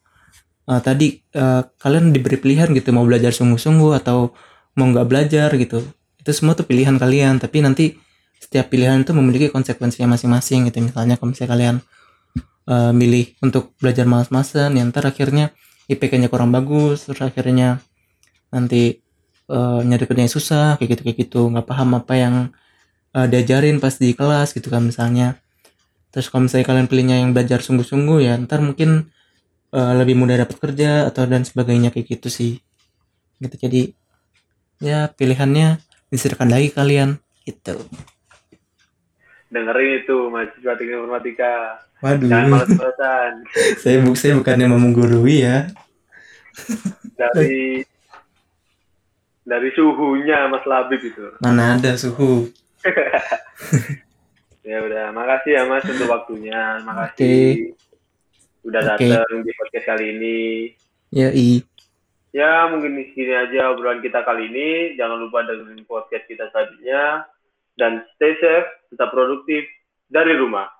eh, 0.71 0.81
tadi 0.81 1.21
eh, 1.37 1.63
kalian 1.83 2.13
diberi 2.17 2.37
pilihan 2.41 2.73
gitu 2.73 2.89
mau 2.97 3.05
belajar 3.05 3.33
sungguh-sungguh 3.37 3.93
atau 4.01 4.33
mau 4.79 4.87
nggak 4.91 5.07
belajar 5.07 5.51
gitu. 5.59 5.83
Itu 6.21 6.31
semua 6.37 6.53
tuh 6.59 6.67
pilihan 6.69 6.97
kalian 7.01 7.41
tapi 7.41 7.65
nanti 7.65 7.97
setiap 8.41 8.73
pilihan 8.73 9.05
itu 9.05 9.13
memiliki 9.13 9.47
konsekuensinya 9.53 10.17
masing-masing 10.17 10.69
gitu. 10.71 10.81
Misalnya 10.85 11.21
kalau 11.21 11.31
misalnya 11.33 11.51
kalian 11.55 11.77
eh, 12.71 12.93
milih 12.95 13.25
untuk 13.45 13.75
belajar 13.81 14.05
malas-malasan 14.09 14.77
ya 14.79 14.83
ntar 14.89 15.05
akhirnya 15.09 15.53
IPK-nya 15.91 16.31
kurang 16.31 16.55
bagus 16.55 17.09
terus 17.09 17.21
akhirnya 17.21 17.83
nanti 18.55 19.03
eh, 19.51 19.81
nyari 19.87 20.05
kerjanya 20.07 20.33
susah 20.33 20.79
kayak 20.79 20.99
gitu 20.99 21.03
kayak 21.07 21.19
gitu. 21.27 21.41
Nggak 21.51 21.67
paham 21.69 21.89
apa 21.99 22.15
yang 22.17 22.35
eh, 23.17 23.27
diajarin 23.31 23.79
pas 23.83 23.95
di 23.97 24.15
kelas 24.15 24.55
gitu 24.57 24.69
kan 24.73 24.83
misalnya. 24.87 25.39
Terus 26.11 26.27
kalau 26.31 26.47
misalnya 26.47 26.67
kalian 26.67 26.87
pilihnya 26.91 27.17
yang 27.23 27.31
belajar 27.35 27.63
sungguh-sungguh 27.63 28.19
ya 28.27 28.35
ntar 28.47 28.61
mungkin 28.65 29.11
eh, 29.75 29.93
lebih 30.01 30.15
mudah 30.19 30.37
dapat 30.47 30.57
kerja 30.59 31.11
atau 31.11 31.27
dan 31.27 31.43
sebagainya 31.47 31.91
kayak 31.95 32.19
gitu 32.19 32.29
sih. 32.33 32.53
Gitu 33.41 33.57
jadi 33.57 33.83
ya 34.81 35.13
pilihannya 35.13 35.79
diserahkan 36.09 36.51
lagi 36.51 36.73
kalian. 36.75 37.21
Gitu. 37.45 37.77
Dengerin 39.53 40.05
itu 40.05 40.17
mahasiswa 40.33 40.75
teknik 40.75 40.97
informatika. 40.97 41.53
Waduh. 42.01 42.27
Jangan 42.27 42.49
malas-malasan. 42.49 43.33
Saya 43.83 44.01
bu 44.01 44.17
saya 44.17 44.41
bukannya 44.41 44.67
mau 44.73 44.81
menggurui 44.81 45.45
ya. 45.45 45.69
Dari 47.15 47.85
dari 49.45 49.69
suhunya 49.77 50.49
Mas 50.49 50.65
Labib 50.65 51.01
itu. 51.05 51.37
Mana 51.45 51.77
ada 51.77 51.95
suhu. 51.95 52.49
Ya 54.61 54.77
udah 54.85 55.09
makasih 55.11 55.57
ya 55.57 55.63
Mas 55.65 55.83
untuk 55.89 56.13
waktunya. 56.13 56.79
Makasih. 56.85 57.73
Udah 58.61 58.95
Oke. 58.95 59.09
datang 59.09 59.41
di 59.41 59.51
podcast 59.57 59.87
kali 59.89 60.05
ini. 60.15 60.39
Ya 61.11 61.33
i 61.33 61.65
Ya, 62.31 62.71
mungkin 62.71 62.95
di 62.95 63.11
sini 63.11 63.35
aja 63.35 63.75
obrolan 63.75 64.01
kita 64.01 64.23
kali 64.23 64.47
ini. 64.49 64.95
Jangan 64.95 65.19
lupa 65.19 65.43
dengerin 65.43 65.83
podcast 65.87 66.25
kita 66.31 66.47
selanjutnya. 66.55 67.27
Dan 67.75 68.07
stay 68.15 68.39
safe, 68.39 68.69
tetap 68.95 69.11
produktif 69.11 69.67
dari 70.07 70.39
rumah. 70.39 70.80